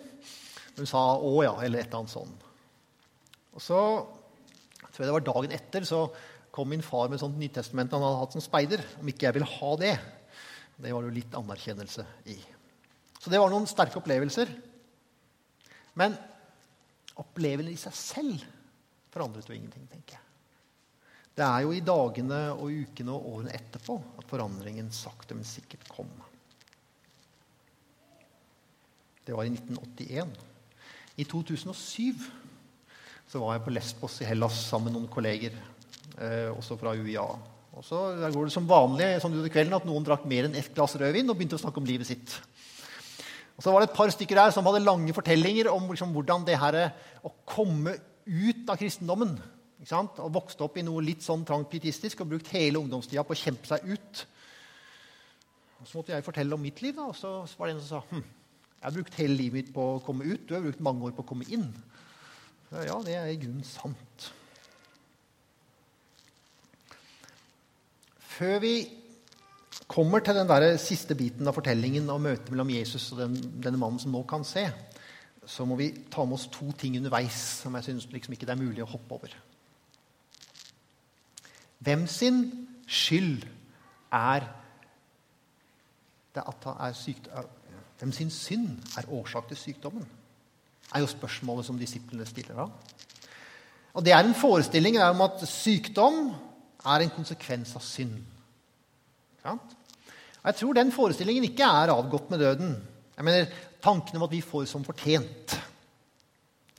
Hun 0.78 0.88
sa 0.88 1.04
å 1.14 1.32
ja, 1.44 1.52
eller 1.62 1.84
et 1.84 1.90
eller 1.90 2.00
annet 2.00 2.14
sånt. 2.16 2.47
Og 3.58 3.64
så 3.64 3.78
jeg 4.78 4.92
tror 4.94 5.02
jeg 5.02 5.08
det 5.08 5.16
var 5.16 5.26
dagen 5.26 5.54
etter 5.56 5.86
så 5.86 6.04
kom 6.54 6.70
min 6.70 6.84
far 6.84 7.08
med 7.08 7.18
et 7.18 7.24
sånt 7.24 7.38
Nytestament 7.38 7.92
han 7.94 8.02
hadde 8.02 8.20
hatt 8.22 8.36
som 8.36 8.42
speider. 8.42 8.82
Om 9.02 9.10
ikke 9.10 9.26
jeg 9.26 9.36
ville 9.36 9.50
ha 9.50 9.72
det. 9.78 9.92
Det 10.78 10.94
var 10.94 11.02
det 11.02 11.10
jo 11.10 11.16
litt 11.18 11.34
anerkjennelse 11.38 12.06
i. 12.30 12.38
Så 13.18 13.30
det 13.30 13.40
var 13.42 13.50
noen 13.50 13.66
sterke 13.68 13.98
opplevelser. 14.00 14.50
Men 15.98 16.14
opplevelsen 17.18 17.74
i 17.74 17.82
seg 17.82 17.98
selv 17.98 18.46
forandret 19.12 19.50
jo 19.50 19.56
ingenting, 19.56 19.86
tenker 19.90 20.18
jeg. 20.18 20.24
Det 21.38 21.46
er 21.46 21.62
jo 21.62 21.74
i 21.74 21.84
dagene 21.86 22.40
og 22.54 22.70
ukene 22.74 23.14
og 23.14 23.28
årene 23.32 23.54
etterpå 23.54 23.94
at 24.18 24.26
forandringen 24.30 24.90
sakte, 24.94 25.36
men 25.38 25.46
sikkert 25.46 25.86
kom. 25.90 26.10
Det 29.26 29.36
var 29.36 29.46
i 29.46 29.52
1981. 29.54 30.34
I 31.18 31.26
2007 31.26 32.47
så 33.28 33.40
var 33.42 33.56
jeg 33.56 33.64
på 33.66 33.72
Lesbos 33.76 34.20
i 34.22 34.28
Hellas 34.28 34.56
sammen 34.70 34.88
med 34.88 34.96
noen 34.96 35.12
kolleger, 35.12 35.56
eh, 36.16 36.48
også 36.48 36.78
fra 36.80 36.94
UiA. 36.96 37.26
Og 37.78 37.84
så 37.84 38.18
Der 38.18 38.32
går 38.32 38.44
det 38.44 38.52
som 38.52 38.66
vanlig 38.66 39.20
sånn 39.20 39.34
utover 39.34 39.52
kvelden 39.52 39.76
at 39.76 39.84
noen 39.84 40.04
drakk 40.04 40.24
mer 40.26 40.44
enn 40.44 40.56
ett 40.56 40.74
glass 40.74 40.96
rødvin 40.96 41.28
og 41.30 41.36
begynte 41.36 41.54
å 41.54 41.62
snakke 41.62 41.78
om 41.78 41.86
livet 41.86 42.06
sitt. 42.06 42.40
Og 43.56 43.62
så 43.62 43.72
var 43.72 43.80
det 43.80 43.90
et 43.90 43.96
par 43.96 44.10
stykker 44.10 44.34
der 44.34 44.50
som 44.50 44.64
hadde 44.64 44.84
lange 44.84 45.12
fortellinger 45.12 45.70
om 45.70 45.90
liksom, 45.90 46.12
hvordan 46.14 46.44
det 46.46 46.58
her 46.58 46.92
å 47.22 47.30
komme 47.44 47.94
ut 48.26 48.68
av 48.70 48.78
kristendommen 48.78 49.38
Og 50.18 50.32
vokste 50.34 50.64
opp 50.64 50.76
i 50.76 50.82
noe 50.82 51.00
litt 51.02 51.22
sånn 51.22 51.44
trangt 51.46 51.70
pietistisk 51.70 52.20
og 52.20 52.28
brukt 52.28 52.48
hele 52.48 52.80
ungdomstida 52.80 53.22
på 53.22 53.32
å 53.32 53.38
kjempe 53.38 53.66
seg 53.66 53.84
ut. 53.86 54.26
Og 55.80 55.86
Så 55.86 55.98
måtte 55.98 56.12
jeg 56.12 56.24
fortelle 56.24 56.54
om 56.54 56.60
mitt 56.60 56.82
liv, 56.82 56.96
da, 56.96 57.02
og 57.02 57.14
så 57.14 57.46
var 57.56 57.68
det 57.68 57.76
en 57.76 57.80
som 57.86 58.00
sa 58.00 58.02
hm, 58.10 58.24
jeg 58.78 58.84
har 58.84 58.96
brukt 58.96 59.14
hele 59.14 59.36
livet 59.36 59.54
mitt 59.54 59.72
på 59.74 59.84
å 59.94 60.02
komme 60.02 60.26
ut. 60.26 60.48
Du 60.48 60.54
har 60.54 60.62
brukt 60.62 60.80
mange 60.80 61.06
år 61.06 61.14
på 61.14 61.22
å 61.22 61.28
komme 61.30 61.46
inn. 61.46 61.70
Ja, 62.72 62.98
det 63.00 63.14
er 63.16 63.30
i 63.32 63.38
grunnen 63.40 63.64
sant. 63.64 64.28
Før 68.20 68.58
vi 68.60 68.74
kommer 69.88 70.20
til 70.20 70.36
den 70.36 70.50
der 70.50 70.76
siste 70.76 71.16
biten 71.16 71.48
av 71.48 71.56
fortellingen 71.56 72.10
og 72.12 72.20
møtet 72.22 72.52
mellom 72.52 72.70
Jesus 72.70 73.08
og 73.14 73.22
den, 73.22 73.38
denne 73.64 73.80
mannen 73.80 73.98
som 74.02 74.12
nå 74.12 74.20
kan 74.28 74.44
se, 74.46 74.66
så 75.48 75.64
må 75.64 75.78
vi 75.80 75.88
ta 76.12 76.26
med 76.28 76.36
oss 76.36 76.46
to 76.52 76.68
ting 76.76 76.98
underveis 77.00 77.38
som 77.62 77.74
jeg 77.78 77.88
syns 77.88 78.10
liksom 78.12 78.36
ikke 78.36 78.46
det 78.46 78.52
er 78.52 78.60
mulig 78.60 78.84
å 78.84 78.90
hoppe 78.92 79.16
over. 79.16 79.32
Hvem 81.80 82.04
sin 82.10 82.42
skyld 82.84 83.46
er 84.12 84.44
det 86.36 86.44
at 86.44 86.68
han 86.68 86.80
er 86.84 87.00
sykt, 87.00 87.32
hvem 87.98 88.12
sin 88.12 88.30
synd 88.30 88.76
er 89.00 89.08
årsak 89.08 89.48
til 89.48 89.62
sykdommen? 89.64 90.17
Er 90.94 91.02
jo 91.02 91.10
spørsmålet 91.10 91.66
som 91.66 91.78
disiplene 91.78 92.26
stiller 92.28 92.58
da. 92.62 92.68
Og 93.98 94.04
Det 94.04 94.12
er 94.14 94.22
en 94.22 94.36
forestilling 94.36 94.98
om 95.02 95.24
at 95.26 95.42
sykdom 95.48 96.28
er 96.86 97.02
en 97.02 97.10
konsekvens 97.14 97.74
av 97.76 97.82
synd. 97.82 98.20
Og 99.48 99.58
Jeg 100.44 100.54
tror 100.60 100.76
den 100.76 100.92
forestillingen 100.94 101.44
ikke 101.48 101.66
er 101.66 101.92
avgått 101.92 102.30
med 102.30 102.40
døden. 102.40 102.76
Jeg 103.16 103.24
mener, 103.24 103.48
Tanken 103.82 104.16
om 104.18 104.24
at 104.26 104.32
vi 104.34 104.40
får 104.42 104.64
som 104.66 104.82
fortjent, 104.82 105.54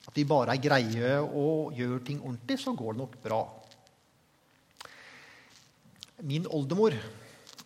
at 0.07 0.15
vi 0.17 0.25
bare 0.27 0.51
er 0.51 0.59
greie 0.59 1.11
og 1.23 1.71
gjør 1.77 2.01
ting 2.03 2.19
ordentlig, 2.19 2.57
så 2.59 2.73
går 2.75 2.95
det 2.95 2.99
nok 2.99 3.15
bra. 3.23 3.39
Min 6.21 6.47
oldemor 6.47 6.91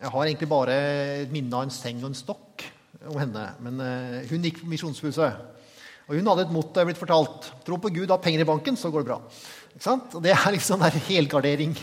Jeg 0.00 0.10
har 0.10 0.24
egentlig 0.24 0.48
bare 0.48 1.26
minne 1.30 1.56
av 1.56 1.64
en 1.64 1.72
seng 1.72 2.02
og 2.02 2.10
en 2.10 2.18
stokk 2.18 2.64
om 3.08 3.18
henne. 3.18 3.44
Men 3.62 3.78
uh, 3.80 4.26
hun 4.28 4.42
gikk 4.44 4.60
på 4.60 4.68
Misjonshuset. 4.68 5.53
Og 6.04 6.18
hun 6.18 6.28
hadde 6.28 6.44
et 6.44 6.52
motto 6.52 6.80
jeg 6.80 6.90
blitt 6.90 7.00
fortalt. 7.00 7.50
Tro 7.64 7.78
på 7.80 7.92
Gud, 7.94 8.10
ha 8.12 8.20
penger 8.20 8.44
i 8.44 8.48
banken, 8.48 8.76
så 8.76 8.90
går 8.92 9.04
det 9.04 9.10
bra. 9.12 9.20
Og 10.04 10.22
Det 10.22 10.32
er 10.34 10.52
liksom 10.52 10.82
der 10.84 10.98
helgardering. 11.08 11.76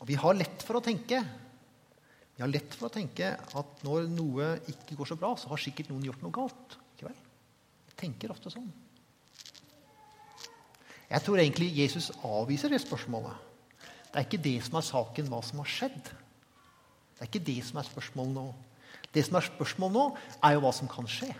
Og 0.00 0.08
vi 0.08 0.16
har 0.20 0.36
lett 0.36 0.64
for 0.64 0.80
å 0.80 0.84
tenke 0.84 1.22
vi 2.34 2.42
har 2.42 2.50
lett 2.50 2.72
for 2.74 2.88
å 2.88 2.94
tenke 2.94 3.28
at 3.38 3.82
når 3.86 4.08
noe 4.10 4.48
ikke 4.66 4.96
går 4.98 5.12
så 5.12 5.16
bra, 5.18 5.30
så 5.38 5.52
har 5.52 5.60
sikkert 5.62 5.92
noen 5.92 6.08
gjort 6.08 6.22
noe 6.24 6.34
galt. 6.34 6.76
Ikke 6.96 7.06
vel? 7.06 7.20
Vi 7.86 7.94
tenker 8.00 8.32
ofte 8.34 8.50
sånn. 8.50 8.66
Jeg 11.12 11.22
tror 11.22 11.38
egentlig 11.38 11.70
Jesus 11.76 12.10
avviser 12.26 12.74
det 12.74 12.80
spørsmålet. 12.82 13.38
Det 14.10 14.18
er 14.18 14.26
ikke 14.26 14.42
det 14.42 14.56
som 14.66 14.80
er 14.80 14.86
saken, 14.88 15.30
hva 15.30 15.40
som 15.46 15.62
har 15.62 15.70
skjedd. 15.70 16.10
Det 17.14 17.22
er 17.22 17.30
ikke 17.30 17.46
det 17.46 17.60
som 17.68 17.78
er 17.78 17.86
spørsmålet 17.86 18.34
nå. 18.34 18.48
Det 19.14 19.24
som 19.26 19.38
er 19.38 19.46
spørsmålet 19.46 19.94
nå, 19.94 20.06
er 20.42 20.56
jo 20.56 20.64
hva 20.64 20.72
som 20.74 20.90
kan 20.90 21.08
skje. 21.10 21.30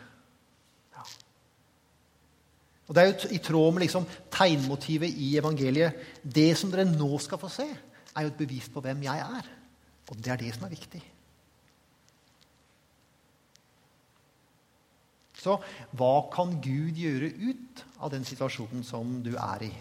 Og 2.85 2.95
Det 2.95 3.01
er 3.01 3.09
jo 3.09 3.33
i 3.33 3.41
tråd 3.41 3.73
med 3.73 3.87
liksom, 3.87 4.07
tegnmotivet 4.31 5.09
i 5.09 5.37
evangeliet. 5.41 5.97
Det 6.23 6.51
som 6.59 6.71
dere 6.71 6.85
nå 6.85 7.17
skal 7.23 7.41
få 7.41 7.49
se, 7.49 7.67
er 8.15 8.27
jo 8.27 8.33
et 8.33 8.39
bevis 8.39 8.69
på 8.69 8.83
hvem 8.85 9.07
jeg 9.07 9.25
er. 9.25 9.49
Og 10.11 10.19
det 10.21 10.33
er 10.33 10.43
det 10.43 10.53
som 10.55 10.67
er 10.67 10.75
viktig. 10.75 11.01
Så 15.45 15.57
hva 15.97 16.13
kan 16.33 16.55
Gud 16.65 16.97
gjøre 16.97 17.33
ut 17.33 17.85
av 18.01 18.13
den 18.13 18.25
situasjonen 18.25 18.85
som 18.85 19.19
du 19.25 19.35
er 19.37 19.67
i? 19.67 19.73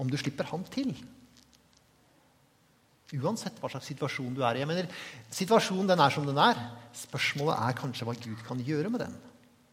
Om 0.00 0.08
du 0.08 0.16
slipper 0.20 0.48
ham 0.52 0.64
til? 0.72 0.94
Uansett 3.18 3.56
hva 3.58 3.70
slags 3.72 3.88
situasjon 3.90 4.36
du 4.36 4.44
er 4.46 4.58
i. 4.58 4.62
Jeg 4.62 4.70
mener, 4.70 4.90
Situasjonen 5.34 5.88
den 5.90 6.02
er 6.02 6.14
som 6.14 6.28
den 6.28 6.38
er. 6.38 6.60
Spørsmålet 6.94 7.58
er 7.58 7.78
kanskje 7.80 8.06
hva 8.06 8.14
Gud 8.14 8.44
kan 8.46 8.62
gjøre 8.62 8.92
med 8.92 9.02
den. 9.02 9.16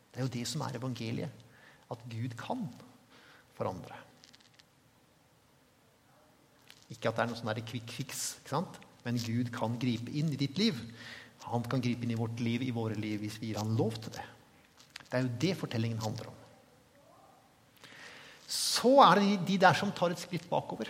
Det 0.10 0.22
er 0.22 0.26
jo 0.26 0.34
det 0.34 0.48
som 0.50 0.64
er 0.66 0.80
evangeliet. 0.80 1.46
At 1.94 2.02
Gud 2.10 2.34
kan 2.40 2.66
forandre. 3.58 4.00
Ikke 6.90 7.12
at 7.12 7.18
det 7.20 7.26
er 7.26 7.30
noe 7.30 7.38
sånn 7.38 7.68
quick 7.68 7.92
fix, 7.92 8.26
men 9.06 9.20
Gud 9.22 9.52
kan 9.56 9.78
gripe 9.80 10.12
inn 10.12 10.32
i 10.34 10.40
ditt 10.40 10.58
liv. 10.60 10.80
Han 11.52 11.64
kan 11.64 11.84
gripe 11.84 12.04
inn 12.04 12.16
i 12.16 12.20
vårt 12.20 12.42
liv, 12.44 12.64
i 12.64 12.74
våre 12.76 12.96
liv, 13.00 13.22
hvis 13.22 13.38
vi 13.40 13.52
gir 13.52 13.62
han 13.62 13.76
lov 13.80 13.96
til 14.02 14.16
det. 14.18 14.26
Det 15.08 15.16
er 15.16 15.24
jo 15.24 15.36
det 15.44 15.54
fortellingen 15.60 16.02
handler 16.04 16.32
om. 16.32 16.40
Så 18.48 18.98
er 19.04 19.20
det 19.20 19.46
de 19.48 19.58
der 19.60 19.76
som 19.76 19.92
tar 19.96 20.16
et 20.16 20.24
skritt 20.24 20.48
bakover. 20.50 20.90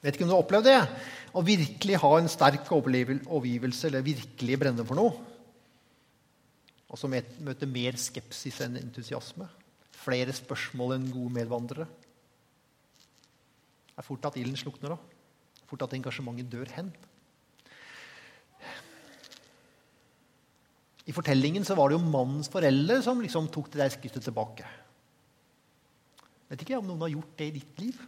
Vet 0.00 0.16
ikke 0.16 0.24
om 0.24 0.30
du 0.30 0.34
har 0.34 0.42
opplevd 0.42 0.68
det? 0.70 0.78
Å 1.36 1.42
virkelig 1.44 1.98
ha 2.00 2.10
en 2.16 2.30
sterk 2.32 2.70
overgivelse 2.72 3.90
eller 3.90 4.06
virkelig 4.06 4.56
brenne 4.60 4.86
for 4.88 4.98
noe. 4.98 5.12
Og 6.90 6.98
så 6.98 7.10
møte 7.10 7.68
mer 7.70 7.98
skepsis 8.00 8.62
enn 8.64 8.80
entusiasme. 8.80 9.46
Flere 10.00 10.32
spørsmål 10.34 10.96
enn 10.96 11.10
gode 11.12 11.34
medvandrere. 11.36 11.86
Det 13.90 14.00
er 14.00 14.06
fort 14.06 14.30
at 14.30 14.38
ilden 14.40 14.58
slukner 14.58 14.96
da. 14.96 14.98
Fort 15.68 15.84
at 15.84 15.94
engasjementet 15.94 16.48
dør 16.50 16.72
hen. 16.74 16.88
I 21.06 21.14
fortellingen 21.14 21.66
så 21.66 21.76
var 21.76 21.90
det 21.90 21.98
jo 21.98 22.08
mannens 22.08 22.50
foreldre 22.50 23.00
som 23.04 23.20
liksom 23.20 23.48
tok 23.52 23.70
det 23.72 23.82
der 23.82 23.92
skrittet 23.92 24.24
tilbake. 24.24 24.66
Vet 26.50 26.64
ikke 26.64 26.80
om 26.80 26.88
noen 26.88 27.04
har 27.04 27.12
gjort 27.12 27.36
det 27.38 27.50
i 27.50 27.54
ditt 27.60 27.84
liv. 27.84 28.00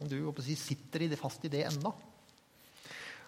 Om 0.00 0.10
du 0.10 0.18
si, 0.42 0.56
sitter 0.58 1.04
i 1.04 1.08
det, 1.10 1.20
fast 1.20 1.44
i 1.46 1.52
det 1.52 1.64
ennå. 1.68 1.92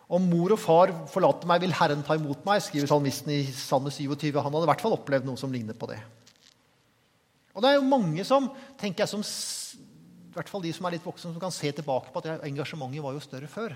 Om 0.06 0.28
mor 0.30 0.54
og 0.54 0.60
far 0.62 0.92
forlater 1.10 1.48
meg, 1.50 1.64
vil 1.64 1.74
Herren 1.74 2.04
ta 2.06 2.14
imot 2.18 2.44
meg, 2.46 2.62
skriver 2.62 2.90
salmisten 2.90 3.32
i 3.34 3.40
Salme 3.50 3.90
27. 3.90 4.30
Han 4.38 4.52
hadde 4.52 4.66
i 4.68 4.70
hvert 4.70 4.84
fall 4.84 4.94
opplevd 4.94 5.26
noe 5.26 5.40
som 5.40 5.50
ligner 5.54 5.74
på 5.78 5.88
det. 5.90 5.98
Og 7.56 7.64
det 7.64 7.72
er 7.72 7.78
jo 7.78 7.88
mange 7.88 8.22
som 8.28 8.46
tenker 8.78 9.02
jeg, 9.02 9.10
som, 9.10 9.24
i 9.24 10.36
hvert 10.36 10.50
fall 10.52 10.62
de 10.62 10.72
som 10.76 10.86
er 10.86 10.94
litt 10.94 11.06
voksne, 11.06 11.32
som 11.32 11.42
kan 11.42 11.54
se 11.54 11.72
tilbake 11.74 12.12
på 12.12 12.22
at 12.22 12.46
engasjementet 12.46 13.02
var 13.02 13.16
jo 13.16 13.24
større 13.24 13.50
før. 13.50 13.74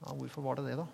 Ja, 0.00 0.14
hvorfor 0.14 0.44
var 0.44 0.60
det 0.60 0.68
det, 0.70 0.78
da? 0.80 0.86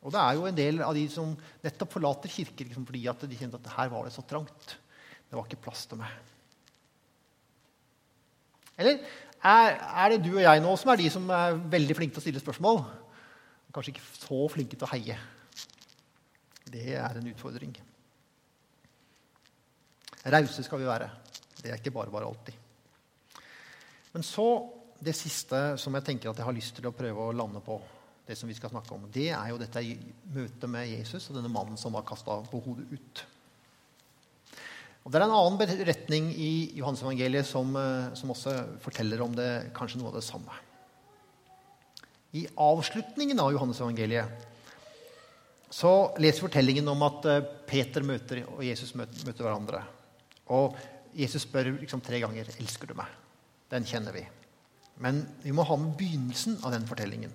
Og 0.00 0.14
det 0.14 0.20
er 0.22 0.36
jo 0.38 0.46
en 0.48 0.56
del 0.56 0.80
av 0.80 0.96
de 0.96 1.04
som 1.12 1.34
nettopp 1.60 1.98
forlater 1.98 2.32
kirker 2.32 2.70
liksom, 2.70 2.86
fordi 2.88 3.02
at 3.10 3.24
de 3.28 3.36
kjente 3.36 3.60
at 3.60 3.72
her 3.76 3.90
var 3.92 4.06
det 4.06 4.14
så 4.14 4.24
trangt. 4.24 4.78
Det 5.28 5.36
var 5.36 5.44
ikke 5.44 5.60
plass 5.66 5.84
til 5.90 6.00
meg. 6.00 6.14
Eller 8.80 8.98
er, 9.40 9.76
er, 9.76 10.08
det 10.12 10.24
du 10.24 10.32
og 10.34 10.42
jeg 10.42 10.62
nå 10.64 10.72
som 10.80 10.92
er 10.92 11.00
de 11.00 11.12
som 11.12 11.28
er 11.36 11.60
veldig 11.72 11.96
flinke 11.96 12.16
til 12.16 12.22
å 12.22 12.24
stille 12.24 12.42
spørsmål? 12.42 12.82
Kanskje 13.70 13.94
ikke 13.94 14.08
så 14.18 14.40
flinke 14.50 14.76
til 14.76 14.88
å 14.88 14.90
heie. 14.94 15.18
Det 16.70 16.96
er 16.98 17.20
en 17.20 17.30
utfordring. 17.30 17.76
Rause 20.30 20.64
skal 20.64 20.82
vi 20.82 20.88
være. 20.88 21.08
Det 21.60 21.70
er 21.70 21.80
ikke 21.80 21.94
bare 21.94 22.12
bare 22.12 22.28
alltid. 22.28 22.54
Men 24.12 24.26
så 24.26 24.46
det 25.00 25.14
siste 25.16 25.60
som 25.80 25.96
jeg 25.96 26.06
tenker 26.06 26.30
at 26.30 26.40
jeg 26.40 26.46
har 26.46 26.56
lyst 26.56 26.76
til 26.76 26.88
å 26.90 26.94
prøve 26.96 27.28
å 27.28 27.36
lande 27.36 27.62
på, 27.64 27.78
det 28.26 28.36
som 28.38 28.50
vi 28.50 28.54
skal 28.54 28.70
snakke 28.70 28.94
om, 28.94 29.08
det 29.10 29.30
er 29.34 29.48
jo 29.50 29.58
dette 29.58 29.82
møtet 30.30 30.68
med 30.70 30.86
Jesus 30.86 31.30
og 31.30 31.38
denne 31.38 31.50
mannen 31.50 31.78
som 31.80 31.94
var 31.96 32.04
kasta 32.06 32.36
på 32.50 32.60
hodet 32.62 32.86
ut. 32.92 33.22
Og 35.04 35.12
Det 35.12 35.16
er 35.16 35.24
en 35.24 35.32
annen 35.32 35.58
beretning 35.60 36.28
i 36.36 36.76
Johannes-evangeliet 36.76 37.46
som, 37.48 37.72
eh, 37.76 38.14
som 38.14 38.30
også 38.34 38.80
forteller 38.84 39.22
om 39.24 39.32
det, 39.34 39.72
kanskje 39.74 39.98
noe 39.98 40.12
av 40.12 40.18
det 40.20 40.26
samme. 40.26 40.52
I 42.36 42.46
avslutningen 42.54 43.40
av 43.40 43.52
Johannes-evangeliet 43.52 44.46
så 45.70 46.12
leser 46.18 46.44
fortellingen 46.44 46.88
om 46.90 47.02
at 47.06 47.26
eh, 47.30 47.44
Peter 47.66 48.02
møter, 48.02 48.44
og 48.50 48.64
Jesus 48.66 48.92
møter 48.98 49.40
hverandre. 49.40 49.84
Og 50.50 50.76
Jesus 51.16 51.46
spør 51.46 51.72
liksom 51.80 52.02
tre 52.04 52.20
ganger 52.20 52.44
'Elsker 52.44 52.86
du 52.86 52.94
meg?' 52.94 53.16
Den 53.70 53.84
kjenner 53.84 54.12
vi. 54.12 54.26
Men 54.98 55.22
vi 55.42 55.52
må 55.52 55.62
ha 55.62 55.76
med 55.76 55.96
begynnelsen 55.96 56.58
av 56.64 56.72
den 56.72 56.86
fortellingen. 56.86 57.32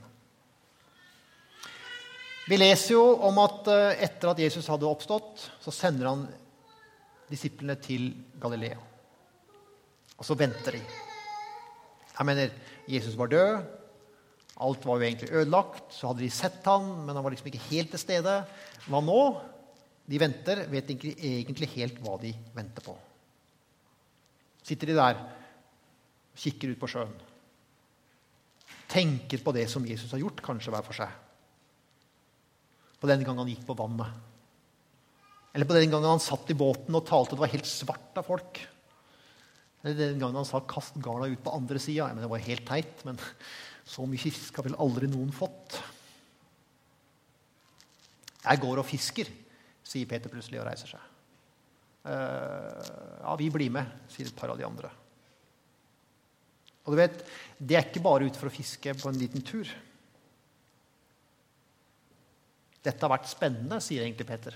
Vi 2.46 2.58
leser 2.58 2.94
jo 2.94 3.16
om 3.26 3.40
at 3.42 3.68
eh, 3.74 4.04
etter 4.06 4.30
at 4.30 4.40
Jesus 4.40 4.68
hadde 4.68 4.86
oppstått, 4.86 5.50
så 5.64 5.72
sender 5.74 6.12
han 6.12 6.28
disiplene 7.30 7.76
til 7.82 8.12
Galilea. 8.42 8.78
Og 10.16 10.28
så 10.28 10.38
venter 10.40 10.78
de. 10.78 10.84
Jeg 12.16 12.28
mener, 12.28 12.54
Jesus 12.88 13.18
var 13.20 13.32
død. 13.32 13.66
Alt 14.64 14.86
var 14.88 15.00
jo 15.00 15.08
egentlig 15.08 15.32
ødelagt. 15.32 15.90
Så 15.92 16.08
hadde 16.08 16.24
de 16.24 16.32
sett 16.32 16.64
han, 16.70 16.88
men 17.04 17.16
han 17.16 17.24
var 17.26 17.34
liksom 17.34 17.50
ikke 17.52 17.66
helt 17.70 17.92
til 17.92 18.04
stede. 18.06 18.38
Hva 18.88 19.02
nå? 19.04 19.20
De 20.06 20.22
venter, 20.22 20.64
vet 20.70 20.92
ikke 20.94 21.16
egentlig 21.18 21.72
helt 21.74 22.00
hva 22.06 22.16
de 22.22 22.32
venter 22.56 22.86
på. 22.86 22.94
Sitter 24.66 24.92
de 24.92 24.98
der, 24.98 25.20
kikker 26.38 26.74
ut 26.74 26.80
på 26.82 26.90
sjøen, 26.90 27.14
tenker 28.90 29.42
på 29.44 29.54
det 29.56 29.66
som 29.70 29.86
Jesus 29.86 30.14
har 30.14 30.22
gjort, 30.22 30.42
kanskje 30.46 30.74
hver 30.74 30.86
for 30.86 30.98
seg. 30.98 31.12
På 33.02 33.10
den 33.10 33.26
gangen 33.26 33.44
han 33.44 33.52
gikk 33.52 33.66
på 33.68 33.78
vannet. 33.78 34.14
Eller 35.56 35.68
på 35.70 35.78
den 35.78 35.88
gangen 35.88 36.10
han 36.10 36.20
satt 36.20 36.50
i 36.52 36.58
båten 36.58 36.98
og 36.98 37.06
talte, 37.08 37.38
det 37.38 37.46
var 37.46 37.54
helt 37.54 37.70
svart 37.70 38.18
av 38.20 38.28
folk. 38.28 38.60
Eller 39.86 39.96
den 40.02 40.20
gangen 40.20 40.36
han 40.42 40.48
sa 40.48 40.60
'kast 40.60 40.98
garna 41.00 41.30
ut 41.32 41.44
på 41.44 41.56
andre 41.56 41.80
sida'. 41.80 42.12
Det 42.20 42.30
var 42.30 42.44
helt 42.44 42.68
teit, 42.68 43.06
men 43.06 43.18
så 43.86 44.06
mye 44.06 44.20
fisk 44.20 44.58
har 44.58 44.66
vel 44.66 44.76
aldri 44.76 45.08
noen 45.08 45.32
fått. 45.32 45.80
Jeg 48.44 48.60
går 48.60 48.82
og 48.82 48.86
fisker, 48.86 49.32
sier 49.86 50.10
Peter 50.10 50.30
plutselig 50.30 50.60
og 50.60 50.68
reiser 50.68 50.92
seg. 50.92 51.00
Uh, 52.06 53.22
ja, 53.24 53.36
vi 53.40 53.50
blir 53.50 53.72
med, 53.72 53.86
sier 54.10 54.28
et 54.28 54.36
par 54.36 54.52
av 54.52 54.58
de 54.60 54.66
andre. 54.66 54.92
Og 56.86 56.94
du 56.94 57.00
vet, 57.00 57.26
Det 57.58 57.78
er 57.78 57.88
ikke 57.88 58.04
bare 58.04 58.26
ut 58.28 58.36
for 58.36 58.48
å 58.48 58.54
fiske 58.54 58.94
på 58.94 59.10
en 59.10 59.18
liten 59.18 59.42
tur. 59.42 59.66
Dette 62.84 63.02
har 63.02 63.10
vært 63.10 63.32
spennende, 63.32 63.80
sier 63.82 64.04
egentlig 64.04 64.28
Peter. 64.28 64.54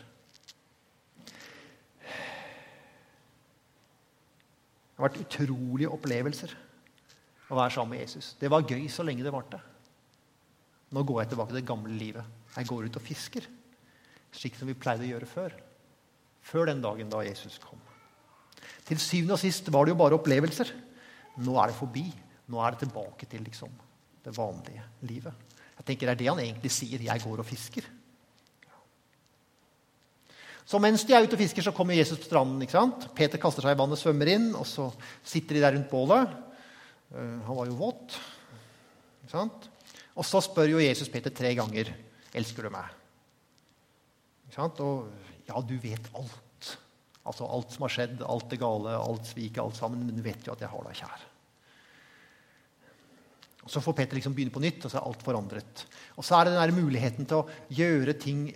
Det 4.99 5.05
har 5.05 5.13
vært 5.13 5.21
utrolige 5.23 5.89
opplevelser 5.95 6.53
å 7.47 7.55
være 7.55 7.71
sammen 7.71 7.93
med 7.95 8.01
Jesus. 8.01 8.33
Det 8.35 8.49
var 8.51 8.65
gøy 8.67 8.81
så 8.91 9.05
lenge 9.07 9.23
det 9.23 9.31
varte. 9.31 9.55
Nå 10.91 11.03
går 11.07 11.21
jeg 11.21 11.29
tilbake 11.31 11.53
til 11.53 11.57
det 11.61 11.69
gamle 11.69 11.93
livet. 11.95 12.33
Jeg 12.51 12.67
går 12.67 12.89
ut 12.89 12.99
og 12.99 13.05
fisker, 13.05 13.47
slik 14.35 14.57
som 14.59 14.67
vi 14.67 14.75
pleide 14.75 15.07
å 15.07 15.13
gjøre 15.13 15.29
før. 15.31 15.55
Før 16.43 16.67
den 16.67 16.83
dagen 16.83 17.13
da 17.13 17.23
Jesus 17.23 17.55
kom. 17.63 17.79
Til 18.89 18.99
syvende 18.99 19.37
og 19.37 19.39
sist 19.39 19.71
var 19.71 19.87
det 19.87 19.95
jo 19.95 20.01
bare 20.01 20.19
opplevelser. 20.19 20.73
Nå 21.47 21.55
er 21.63 21.71
det 21.71 21.79
forbi. 21.79 22.03
Nå 22.51 22.59
er 22.59 22.75
det 22.75 22.83
tilbake 22.83 23.31
til 23.31 23.47
liksom, 23.47 23.71
det 24.27 24.35
vanlige 24.35 24.83
livet. 25.07 25.47
Jeg 25.79 25.87
tenker 25.93 26.11
Det 26.11 26.17
er 26.17 26.21
det 26.25 26.31
han 26.33 26.43
egentlig 26.43 26.75
sier. 26.75 26.99
'Jeg 26.99 27.23
går 27.23 27.39
og 27.39 27.47
fisker'. 27.47 27.87
Så 30.69 30.77
mens 30.77 31.01
de 31.07 31.15
er 31.17 31.25
ute 31.25 31.33
og 31.33 31.41
fisker, 31.41 31.65
så 31.65 31.73
kommer 31.73 31.97
Jesus 31.97 32.19
på 32.21 32.27
stranden. 32.27 32.61
ikke 32.61 32.77
sant? 32.77 33.07
Peter 33.17 33.41
kaster 33.41 33.65
seg 33.65 33.73
i 33.73 33.79
vannet, 33.79 33.97
svømmer 33.97 34.29
inn, 34.29 34.51
og 34.53 34.67
så 34.69 34.91
sitter 35.25 35.57
de 35.57 35.63
der 35.63 35.73
rundt 35.73 35.89
bålet. 35.89 36.35
Uh, 37.09 37.39
han 37.47 37.57
var 37.57 37.71
jo 37.71 37.79
våt. 37.79 38.19
Ikke 39.23 39.33
sant? 39.33 39.65
Og 40.13 40.27
så 40.27 40.43
spør 40.45 40.75
jo 40.75 40.83
Jesus 40.83 41.09
Peter 41.09 41.33
tre 41.33 41.55
ganger 41.57 41.89
'Elsker 42.29 42.67
du 42.67 42.69
meg?' 42.69 42.93
Ikke 44.45 44.59
sant? 44.59 44.79
Og 44.85 45.09
ja, 45.47 45.57
du 45.61 45.75
vet 45.81 46.05
alt. 46.13 46.77
Altså 47.25 47.49
alt 47.49 47.73
som 47.73 47.87
har 47.87 47.93
skjedd, 47.95 48.21
alt 48.21 48.49
det 48.49 48.61
gale, 48.61 48.93
alt 48.93 49.25
sviket, 49.25 49.63
alt 49.63 49.77
sammen. 49.77 50.05
Men 50.05 50.15
du 50.17 50.21
vet 50.21 50.45
jo 50.45 50.53
at 50.53 50.61
jeg 50.61 50.69
har 50.69 50.85
deg 50.85 51.01
kjær. 51.01 51.25
Og 53.65 53.69
Så 53.73 53.81
får 53.81 53.93
Peter 53.97 54.17
liksom 54.17 54.33
begynne 54.33 54.53
på 54.53 54.61
nytt, 54.61 54.85
og 54.85 54.91
så 54.91 54.97
er 54.97 55.09
alt 55.09 55.25
forandret. 55.25 55.85
Og 56.17 56.25
så 56.25 56.37
er 56.37 56.45
det 56.45 56.57
den 56.57 56.77
muligheten 56.77 57.25
til 57.25 57.41
å 57.41 57.49
gjøre 57.69 58.13
ting 58.21 58.51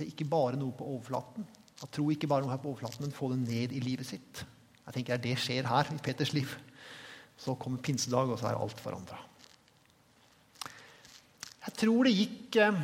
til 0.00 0.10
ikke 0.12 0.28
bare 0.28 0.58
noe 0.58 0.74
på 0.76 0.88
overflaten. 0.96 1.46
At 1.80 1.92
tro 1.94 2.10
ikke 2.12 2.28
bare 2.28 2.44
noe 2.44 2.52
her 2.52 2.60
på 2.62 2.72
overflaten, 2.72 3.06
men 3.06 3.16
få 3.16 3.30
det 3.32 3.40
ned 3.44 3.76
i 3.76 3.82
livet 3.84 4.08
sitt. 4.08 4.44
Jeg 4.86 4.96
tenker 4.96 5.22
Det 5.22 5.36
skjer 5.38 5.68
her 5.70 5.90
i 5.92 6.02
Peters 6.02 6.32
liv. 6.36 6.50
Så 7.40 7.54
kommer 7.56 7.80
pinsedag, 7.84 8.28
og 8.28 8.38
så 8.40 8.50
er 8.50 8.58
alt 8.60 8.80
forandra. 8.80 9.18
Jeg 11.60 11.76
tror 11.76 12.08
det 12.08 12.14
gikk 12.16 12.56
Jeg 12.56 12.74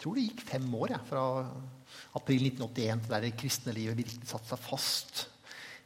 tror 0.00 0.14
det 0.14 0.26
gikk 0.28 0.42
fem 0.46 0.66
år 0.76 0.92
jeg, 0.92 1.02
fra 1.08 1.22
april 2.16 2.46
1981 2.46 3.00
til 3.02 3.12
der 3.12 3.24
det 3.24 3.38
kristne 3.40 3.72
livet 3.76 3.98
virkelig 3.98 4.28
satte 4.28 4.48
seg 4.52 4.60
fast 4.62 5.24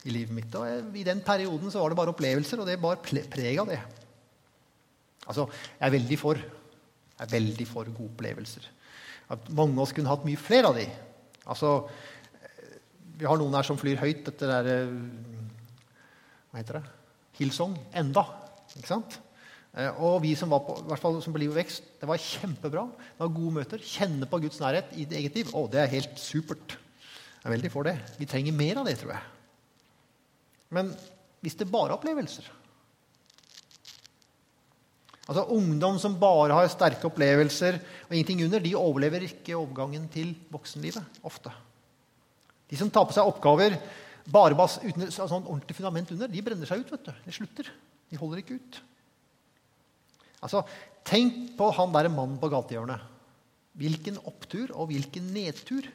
i 0.05 0.13
livet 0.15 0.35
mitt. 0.35 0.55
Og 0.59 0.97
I 0.97 1.07
den 1.07 1.23
perioden 1.25 1.73
så 1.73 1.81
var 1.83 1.93
det 1.93 1.99
bare 2.01 2.13
opplevelser, 2.15 2.61
og 2.61 2.69
det 2.69 2.81
bar 2.83 3.01
preg 3.03 3.59
av 3.63 3.71
det. 3.71 3.81
Altså, 5.27 5.47
Jeg 5.79 5.87
er 5.87 5.97
veldig 5.97 6.19
for, 6.19 6.35
jeg 6.35 7.25
er 7.27 7.33
veldig 7.33 7.67
for 7.69 7.85
gode 7.91 8.11
opplevelser. 8.13 8.69
At 9.31 9.51
mange 9.55 9.77
av 9.79 9.85
oss 9.87 9.95
kunne 9.95 10.11
hatt 10.11 10.27
mye 10.27 10.41
flere 10.41 10.71
av 10.71 10.79
de. 10.79 10.87
Altså, 11.47 11.89
Vi 13.21 13.29
har 13.29 13.37
noen 13.37 13.55
her 13.55 13.67
som 13.69 13.77
flyr 13.77 14.01
høyt 14.01 14.29
etter 14.31 14.49
derre 14.49 14.77
Hva 16.51 16.59
heter 16.59 16.79
det? 16.81 16.87
Hillsong. 17.41 17.75
Enda. 17.97 18.25
Ikke 18.75 18.91
sant? 18.91 19.19
Eh, 19.77 19.91
og 20.03 20.19
vi 20.25 20.33
som 20.39 20.51
var 20.51 20.65
på, 20.67 20.75
i 20.83 20.89
hvert 20.91 21.03
fall 21.03 21.19
som 21.23 21.37
Liv 21.39 21.53
og 21.53 21.59
Vekst, 21.61 21.85
det 22.01 22.09
var 22.11 22.21
kjempebra. 22.21 22.87
Det 22.91 23.23
var 23.23 23.35
gode 23.37 23.55
møter. 23.61 23.85
Kjenne 23.87 24.27
på 24.29 24.41
Guds 24.43 24.59
nærhet 24.63 24.91
i 24.99 25.07
eget 25.07 25.39
liv. 25.39 25.53
Å, 25.55 25.67
det 25.71 25.85
er 25.85 25.93
helt 25.95 26.19
supert. 26.21 26.77
Jeg 27.41 27.47
er 27.49 27.55
veldig 27.55 27.73
for 27.73 27.89
det. 27.89 27.95
Vi 28.21 28.29
trenger 28.29 28.57
mer 28.57 28.83
av 28.83 28.89
det, 28.89 28.99
tror 29.01 29.15
jeg. 29.15 29.23
Men 30.77 30.91
hvis 31.45 31.57
det 31.61 31.71
bare 31.71 31.93
er 31.93 31.97
opplevelser 31.97 32.51
Altså 35.31 35.47
Ungdom 35.55 35.99
som 36.03 36.17
bare 36.19 36.57
har 36.59 36.69
sterke 36.73 37.07
opplevelser 37.07 37.79
og 38.09 38.15
ingenting 38.15 38.43
under, 38.49 38.63
de 38.63 38.75
overlever 38.75 39.29
ikke 39.29 39.55
overgangen 39.55 40.09
til 40.11 40.33
voksenlivet 40.51 41.23
ofte. 41.27 41.53
De 42.71 42.79
som 42.79 42.91
tar 42.91 43.07
på 43.07 43.15
seg 43.15 43.31
oppgaver 43.31 43.77
bare 44.31 44.57
uten 44.59 45.07
et 45.07 45.15
sånn 45.15 45.47
ordentlig 45.47 45.77
fundament 45.79 46.11
under, 46.15 46.31
de 46.31 46.43
brenner 46.43 46.67
seg 46.67 46.83
ut. 46.83 46.91
vet 46.93 47.07
du. 47.07 47.13
De 47.27 47.35
slutter. 47.35 47.71
De 48.11 48.19
holder 48.19 48.43
ikke 48.43 48.59
ut. 48.59 48.81
Altså, 50.43 50.65
Tenk 51.07 51.55
på 51.57 51.71
han 51.75 51.95
der 51.95 52.11
mannen 52.13 52.39
på 52.39 52.51
gatehjørnet. 52.53 53.07
Hvilken 53.81 54.19
opptur 54.29 54.75
og 54.75 54.91
hvilken 54.91 55.31
nedtur. 55.33 55.87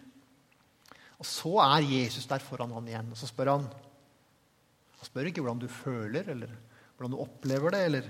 Og 1.19 1.27
så 1.27 1.51
er 1.63 1.85
Jesus 1.87 2.25
der 2.27 2.43
foran 2.43 2.73
han 2.75 2.87
igjen, 2.89 3.11
og 3.13 3.19
så 3.19 3.29
spør 3.29 3.53
han 3.53 3.67
Han 4.95 5.07
spør 5.07 5.29
ikke 5.29 5.43
hvordan 5.43 5.61
du 5.61 5.67
føler, 5.69 6.25
eller 6.31 6.51
hvordan 6.95 7.13
du 7.13 7.21
opplever 7.21 7.75
det. 7.75 7.81
eller 7.85 8.07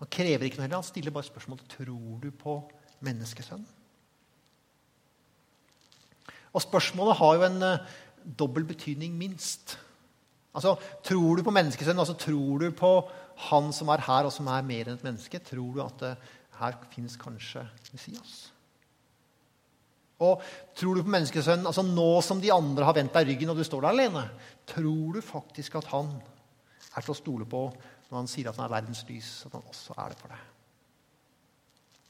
Han 0.00 0.08
krever 0.08 0.46
ikke 0.46 0.60
noe 0.60 0.66
heller. 0.66 0.80
Han 0.80 0.88
stiller 0.88 1.14
bare 1.14 1.28
spørsmålet 1.28 1.68
tror 1.74 2.20
du 2.22 2.30
på 2.32 2.56
menneskesønnen. 3.04 3.68
Og 6.50 6.64
spørsmålet 6.64 7.18
har 7.20 7.36
jo 7.36 7.46
en 7.46 7.62
uh, 7.62 7.98
dobbel 8.38 8.64
betydning, 8.66 9.14
minst. 9.14 9.76
Altså, 10.54 10.74
Tror 11.06 11.36
du 11.36 11.44
på 11.46 11.54
menneskesønnen? 11.54 12.00
Altså, 12.02 12.16
tror 12.18 12.58
du 12.58 12.70
på 12.74 12.94
han 13.50 13.70
som 13.72 13.92
er 13.92 14.02
her, 14.02 14.26
og 14.26 14.32
som 14.34 14.48
er 14.50 14.66
mer 14.66 14.88
enn 14.88 14.98
et 14.98 15.04
menneske? 15.06 15.38
Tror 15.46 15.76
du 15.76 15.84
at 15.84 16.02
uh, 16.02 16.32
her 16.58 16.80
finnes 16.90 17.14
kanskje 17.20 17.62
Messias? 17.92 18.50
Og 20.20 20.42
tror 20.76 20.98
du 20.98 21.04
på 21.04 21.12
menneskesønnen 21.14 21.68
altså 21.68 21.84
nå 21.86 22.10
som 22.24 22.42
de 22.42 22.50
andre 22.52 22.84
har 22.84 22.96
vendt 22.98 23.14
deg 23.16 23.30
ryggen, 23.30 23.52
og 23.52 23.60
du 23.60 23.64
står 23.64 23.86
der 23.86 23.94
alene? 23.94 24.26
Tror 24.68 25.14
du 25.16 25.22
faktisk 25.24 25.78
at 25.80 25.88
han 25.94 26.12
er 26.90 27.00
til 27.00 27.14
å 27.14 27.16
stole 27.16 27.46
på 27.48 27.68
når 28.10 28.18
han 28.18 28.30
sier 28.30 28.50
at 28.50 28.58
han 28.58 28.66
er 28.66 28.74
verdens 28.74 29.04
lys, 29.08 29.30
at 29.46 29.54
han 29.56 29.68
også 29.70 29.96
er 29.96 30.12
det 30.12 30.20
for 30.20 30.34
deg? 30.34 30.46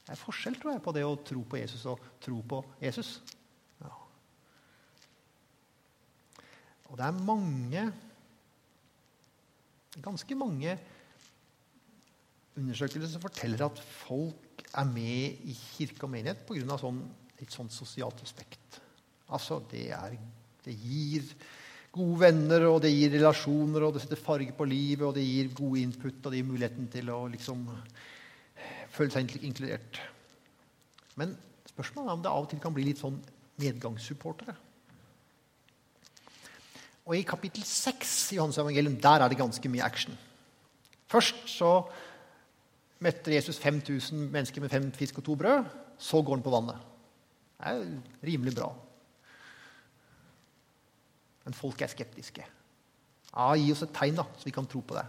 Det 0.01 0.13
er 0.15 0.21
forskjell 0.21 0.57
tror 0.59 0.73
jeg, 0.73 0.83
på 0.83 0.93
det 0.97 1.03
å 1.05 1.19
tro 1.25 1.43
på 1.47 1.59
Jesus 1.61 1.83
og 1.89 2.01
tro 2.23 2.39
på 2.53 2.61
Jesus. 2.81 3.11
Ja. 3.83 3.91
Og 6.89 6.97
det 6.97 7.05
er 7.05 7.21
mange 7.27 7.85
ganske 9.99 10.35
mange 10.39 10.75
undersøkelser 12.57 13.13
som 13.13 13.23
forteller 13.23 13.65
at 13.65 13.79
folk 13.79 14.63
er 14.71 14.87
med 14.87 15.41
i 15.47 15.55
kirke 15.55 16.05
og 16.07 16.13
menighet 16.13 16.45
pga. 16.47 16.77
Sånn, 16.79 17.01
litt 17.39 17.53
sånn 17.53 17.71
sosialt 17.73 18.21
aspekt. 18.23 18.79
Altså, 19.31 19.59
det, 19.71 19.89
er, 19.95 20.15
det 20.65 20.75
gir 20.75 21.27
gode 21.91 22.21
venner, 22.21 22.65
og 22.69 22.79
det 22.83 22.93
gir 22.93 23.11
relasjoner, 23.17 23.83
og 23.83 23.95
det 23.95 24.05
setter 24.05 24.19
farge 24.19 24.53
på 24.55 24.67
livet, 24.67 25.03
og 25.07 25.15
det 25.17 25.25
gir 25.27 25.51
gode 25.55 25.83
input, 25.83 26.17
og 26.23 26.31
det 26.31 26.39
gir 26.39 26.47
muligheten 26.47 26.87
til 26.91 27.11
å 27.11 27.25
liksom 27.31 27.65
føle 28.91 29.11
seg 29.13 29.35
inkludert. 29.41 29.99
Men 31.19 31.35
spørsmålet 31.67 32.09
er 32.09 32.17
om 32.17 32.23
det 32.23 32.31
av 32.31 32.45
og 32.45 32.51
til 32.51 32.61
kan 32.63 32.75
bli 32.75 32.87
litt 32.87 33.01
sånn 33.01 33.19
medgangssupportere. 33.61 34.55
Og 37.09 37.17
i 37.17 37.25
kapittel 37.27 37.65
6 37.65 38.13
i 38.31 38.37
Johannes 38.37 38.59
evangelium 38.61 38.95
der 39.01 39.23
er 39.23 39.31
det 39.31 39.39
ganske 39.39 39.71
mye 39.73 39.83
action. 39.83 40.15
Først 41.11 41.43
så 41.49 41.71
møtte 43.01 43.33
Jesus 43.33 43.59
5000 43.59 44.29
mennesker 44.31 44.63
med 44.63 44.71
fem 44.71 44.87
fisk 44.95 45.19
og 45.19 45.25
to 45.27 45.35
brød. 45.35 45.65
Så 46.01 46.21
går 46.21 46.39
han 46.39 46.45
på 46.45 46.53
vannet. 46.53 46.77
Det 47.57 47.73
er 47.73 47.81
rimelig 48.25 48.55
bra. 48.57 48.69
Men 51.51 51.57
folk 51.59 51.81
er 51.83 51.91
skeptiske. 51.91 52.45
Ja, 53.31 53.49
Gi 53.59 53.73
oss 53.73 53.83
et 53.83 53.91
tegn, 53.91 54.15
da, 54.15 54.23
så 54.39 54.47
vi 54.47 54.53
kan 54.55 54.69
tro 54.71 54.79
på 54.87 54.95
det. 54.95 55.03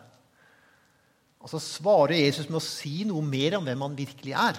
Og 1.42 1.50
Så 1.50 1.60
svarer 1.62 2.18
Jesus 2.18 2.48
med 2.50 2.58
å 2.58 2.64
si 2.66 3.04
noe 3.06 3.22
mer 3.22 3.60
om 3.60 3.66
hvem 3.66 3.84
han 3.86 3.94
virkelig 3.98 4.34
er. 4.34 4.58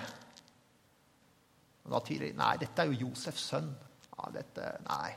Og 1.83 1.91
Da 1.91 1.99
tviler 2.07 2.29
de. 2.29 2.37
Nei, 2.39 2.55
dette 2.61 2.79
er 2.79 2.87
jo 2.87 3.09
Josefs 3.09 3.49
sønn. 3.51 3.67
Ja, 4.13 4.31
dette, 4.31 4.69
nei. 4.87 5.11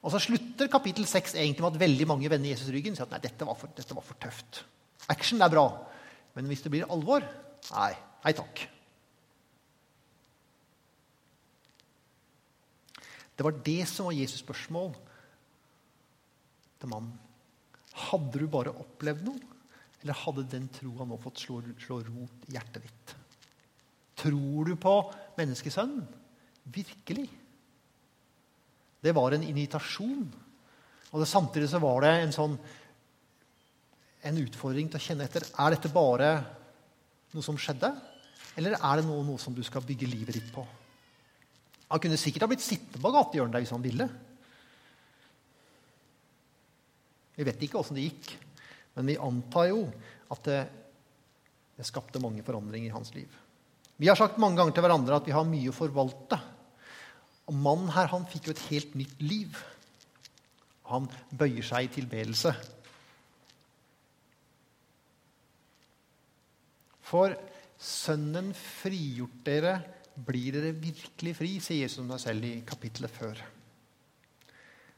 Og 0.00 0.12
så 0.12 0.20
slutter 0.24 0.72
kapittel 0.72 1.04
6 1.08 1.36
egentlig 1.36 1.64
med 1.64 1.74
at 1.74 1.82
veldig 1.84 2.06
mange 2.08 2.32
vender 2.32 2.52
Jesus 2.52 2.72
ryggen 2.72 2.96
sier 2.96 3.04
at 3.04 3.12
nei, 3.12 3.24
dette 3.24 3.44
var, 3.44 3.56
for, 3.60 3.72
dette 3.76 3.96
var 3.96 4.04
for 4.04 4.20
tøft. 4.20 4.64
Action 5.12 5.44
er 5.44 5.52
bra, 5.52 5.64
men 6.36 6.48
hvis 6.48 6.64
det 6.64 6.72
blir 6.72 6.88
alvor 6.92 7.24
nei, 7.72 7.92
nei 8.24 8.32
takk. 8.36 8.68
Det 13.36 13.44
var 13.44 13.56
det 13.66 13.82
som 13.90 14.08
var 14.08 14.16
Jesus' 14.16 14.40
spørsmål 14.44 14.94
til 16.84 16.92
mannen. 16.92 17.16
Hadde 18.10 18.40
du 18.40 18.46
bare 18.50 18.74
opplevd 18.74 19.24
noe, 19.26 19.50
eller 20.02 20.20
hadde 20.20 20.46
den 20.52 20.68
troa 20.74 21.06
nå 21.08 21.18
fått 21.22 21.44
slå, 21.46 21.60
slå, 21.80 22.00
rot 22.04 22.48
i 22.48 22.56
hjertet 22.56 22.84
ditt? 22.84 23.14
Tror 24.24 24.68
du 24.68 24.74
på 24.80 24.94
menneskesønnen? 25.38 26.04
Virkelig? 26.74 27.26
Det 29.04 29.12
var 29.16 29.36
en 29.36 29.44
invitasjon. 29.44 30.26
Og 31.12 31.20
det, 31.20 31.28
samtidig 31.30 31.68
så 31.70 31.80
var 31.82 32.04
det 32.04 32.12
en 32.22 32.34
sånn 32.34 32.56
en 34.24 34.40
utfordring 34.40 34.88
til 34.88 34.96
å 34.96 35.04
kjenne 35.04 35.26
etter 35.28 35.44
er 35.44 35.74
dette 35.74 35.90
bare 35.92 36.28
noe 37.34 37.44
som 37.44 37.58
skjedde, 37.60 37.90
eller 38.56 38.78
er 38.78 39.00
det 39.00 39.04
noe, 39.04 39.24
noe 39.26 39.40
som 39.42 39.52
du 39.52 39.60
skal 39.66 39.84
bygge 39.84 40.08
livet 40.08 40.38
ditt 40.38 40.48
på. 40.54 40.64
Han 41.90 42.00
kunne 42.00 42.18
sikkert 42.18 42.46
ha 42.46 42.48
blitt 42.50 42.64
sittende 42.64 43.02
på 43.02 43.12
gatehjørnet 43.12 43.60
hvis 43.60 43.74
han 43.74 43.84
ville. 43.84 44.06
Vi 47.34 47.46
vet 47.46 47.62
ikke 47.66 47.80
åssen 47.80 47.98
det 47.98 48.06
gikk, 48.08 48.32
men 48.94 49.10
vi 49.10 49.20
antar 49.20 49.70
jo 49.70 49.80
at 50.32 50.42
det, 50.46 50.60
det 51.78 51.86
skapte 51.88 52.22
mange 52.22 52.44
forandringer 52.46 52.90
i 52.90 52.94
hans 52.94 53.12
liv. 53.16 53.30
Vi 53.96 54.10
har 54.10 54.18
sagt 54.18 54.40
mange 54.42 54.58
ganger 54.58 54.74
til 54.74 54.84
hverandre 54.86 55.18
at 55.20 55.26
vi 55.26 55.34
har 55.34 55.46
mye 55.46 55.70
å 55.70 55.76
forvalte. 55.76 56.38
Og 57.50 57.56
mannen 57.56 57.92
her 57.94 58.10
han 58.10 58.26
fikk 58.30 58.48
jo 58.48 58.54
et 58.54 58.66
helt 58.70 58.94
nytt 58.98 59.22
liv. 59.22 59.58
Han 60.90 61.08
bøyer 61.34 61.66
seg 61.66 61.88
i 61.88 61.92
tilbedelse. 62.00 62.54
For 67.04 67.34
Sønnen 67.84 68.52
frigjort 68.56 69.42
dere, 69.44 69.74
blir 70.14 70.54
dere 70.54 70.70
virkelig 70.78 71.34
fri, 71.36 71.50
sier 71.60 71.84
Jesus 71.84 72.00
om 72.04 72.12
seg 72.14 72.22
selv 72.22 72.46
i 72.48 72.54
kapittelet 72.66 73.12
før. 73.12 73.40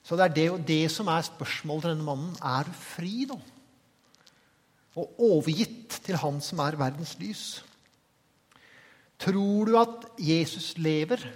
Så 0.07 0.15
det 0.15 0.29
er 0.29 0.35
det, 0.35 0.67
det 0.69 0.85
som 0.95 1.09
er 1.11 1.25
spørsmålet 1.27 1.83
til 1.83 1.95
denne 1.97 2.07
mannen. 2.07 2.35
Er 2.39 2.69
du 2.69 2.75
fri 2.79 3.25
nå? 3.27 3.41
Og 4.97 5.19
overgitt 5.21 5.99
til 6.07 6.17
Han 6.23 6.39
som 6.41 6.63
er 6.63 6.79
verdens 6.79 7.17
lys? 7.19 7.43
Tror 9.19 9.67
du 9.67 9.75
at 9.81 10.07
Jesus 10.23 10.77
lever? 10.79 11.27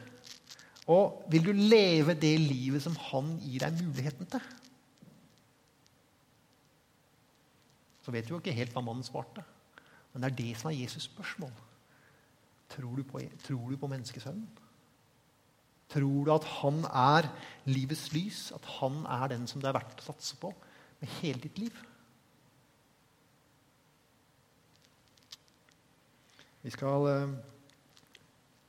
Og 0.87 1.26
vil 1.30 1.44
du 1.48 1.52
leve 1.52 2.14
det 2.14 2.37
livet 2.40 2.83
som 2.83 2.94
han 3.11 3.35
gir 3.42 3.64
deg 3.64 3.83
muligheten 3.83 4.30
til? 4.30 4.46
Så 8.00 8.14
vet 8.14 8.26
du 8.26 8.35
jo 8.35 8.40
ikke 8.40 8.54
helt 8.54 8.72
hva 8.74 8.83
mannen 8.85 9.06
svarte. 9.06 9.42
Men 10.12 10.22
det 10.22 10.30
er 10.30 10.38
det 10.40 10.56
som 10.59 10.70
er 10.70 10.78
Jesus' 10.78 11.11
spørsmål. 11.11 11.52
Tror 12.70 12.96
du 12.96 13.02
på, 13.02 13.20
tror 13.46 13.70
du 13.70 13.76
på 13.76 13.90
menneskesønnen? 13.90 14.46
Tror 15.90 16.26
du 16.26 16.33
at 16.35 16.46
han 16.61 16.85
er 16.87 17.29
livets 17.66 18.11
lys? 18.14 18.50
At 18.55 18.66
han 18.79 19.03
er 19.11 19.33
den 19.33 19.46
som 19.50 19.62
det 19.62 19.70
er 19.70 19.79
verdt 19.81 20.03
å 20.05 20.12
satse 20.12 20.38
på 20.40 20.53
med 21.00 21.16
hele 21.20 21.42
ditt 21.42 21.59
liv? 21.59 21.81
Vi 26.61 26.70
skal 26.74 27.09
eh, 27.09 27.35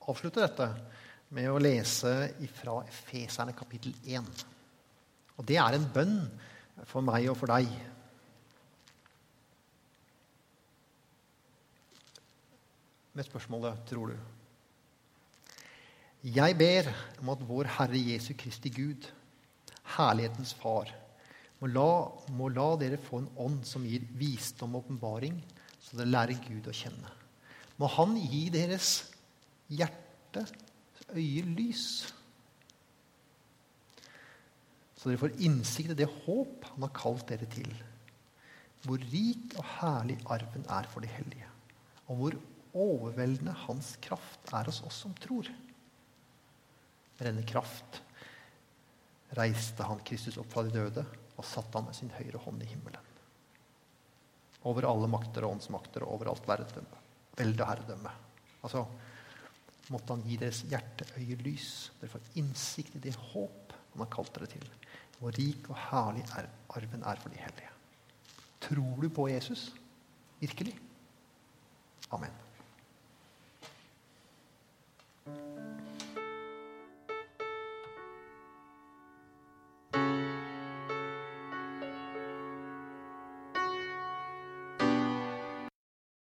avslutte 0.07 0.41
dette 0.41 0.67
med 1.35 1.51
å 1.51 1.59
lese 1.61 2.31
fra 2.55 2.79
Efeserne 2.87 3.53
kapittel 3.55 3.93
1. 4.07 4.27
Og 5.37 5.47
det 5.47 5.59
er 5.59 5.75
en 5.75 5.89
bønn 5.93 6.17
for 6.87 7.03
meg 7.05 7.27
og 7.31 7.37
for 7.39 7.51
deg. 7.51 7.67
Med 13.11 13.27
spørsmålet 13.27 13.83
tror 13.91 14.13
du 14.13 14.40
jeg 16.21 16.53
ber 16.57 16.89
om 17.21 17.31
at 17.33 17.45
vår 17.49 17.69
Herre 17.79 17.97
Jesu 17.97 18.35
Kristi 18.37 18.69
Gud, 18.69 19.07
herlighetens 19.95 20.53
Far, 20.53 20.91
må 21.61 21.69
la, 21.69 21.89
må 22.33 22.49
la 22.53 22.67
dere 22.81 22.99
få 23.01 23.21
en 23.21 23.29
ånd 23.41 23.63
som 23.69 23.85
gir 23.85 24.05
visdom 24.17 24.75
og 24.75 24.85
åpenbaring, 24.85 25.39
så 25.81 25.97
dere 25.97 26.13
lærer 26.13 26.43
Gud 26.45 26.69
å 26.69 26.75
kjenne. 26.75 27.09
Må 27.81 27.89
Han 27.97 28.13
gi 28.19 28.43
deres 28.53 28.91
hjerte, 29.71 30.45
øye, 31.15 31.45
lys. 31.57 31.85
Så 34.97 35.09
dere 35.09 35.21
får 35.23 35.39
innsikt 35.41 35.95
i 35.95 35.97
det 36.03 36.09
håp 36.27 36.67
Han 36.75 36.85
har 36.85 36.93
kalt 36.93 37.25
dere 37.33 37.49
til. 37.49 37.71
Hvor 38.85 39.01
rik 39.09 39.57
og 39.57 39.65
herlig 39.79 40.19
arven 40.29 40.65
er 40.69 40.89
for 40.89 41.01
de 41.01 41.09
hellige. 41.09 41.49
Og 42.09 42.21
hvor 42.21 42.37
overveldende 42.77 43.57
Hans 43.65 43.95
kraft 44.01 44.53
er 44.53 44.69
hos 44.69 44.81
oss 44.85 45.01
som 45.05 45.17
tror. 45.21 45.49
Med 47.21 47.27
denne 47.29 47.45
kraft 47.45 47.99
reiste 49.37 49.85
han 49.85 49.99
Kristus 50.01 50.39
opp 50.41 50.47
fra 50.49 50.63
de 50.65 50.71
døde 50.73 51.03
og 51.37 51.45
satte 51.45 51.77
ham 51.77 51.85
med 51.85 51.93
sin 51.93 52.09
høyre 52.15 52.39
hånd 52.41 52.63
i 52.65 52.69
himmelen. 52.71 53.11
Over 54.65 54.87
alle 54.89 55.09
makter 55.13 55.45
og 55.45 55.53
åndsmakter 55.53 56.01
og 56.01 56.15
overalt 56.15 56.49
alt. 56.49 56.97
Velde 57.37 57.67
herredømme. 57.69 58.15
Altså, 58.65 58.81
måtte 59.93 60.15
han 60.15 60.25
gi 60.25 60.39
deres 60.41 60.63
hjerteøye 60.71 61.37
lys. 61.45 61.69
Dere 61.99 62.09
får 62.15 62.33
innsikt 62.41 62.97
i 62.97 63.03
det 63.05 63.13
håp 63.29 63.77
han 63.93 64.01
har 64.01 64.09
kalt 64.17 64.33
dere 64.39 64.49
til. 64.55 64.65
Hvor 65.19 65.37
rik 65.37 65.69
og 65.69 65.77
herlig 65.77 66.25
er, 66.41 66.49
arven 66.73 67.05
er 67.05 67.21
for 67.21 67.29
de 67.29 67.37
hellige. 67.37 67.69
Tror 68.65 68.97
du 68.97 69.09
på 69.13 69.29
Jesus? 69.29 69.69
Virkelig? 70.41 70.73
Amen. 72.09 72.33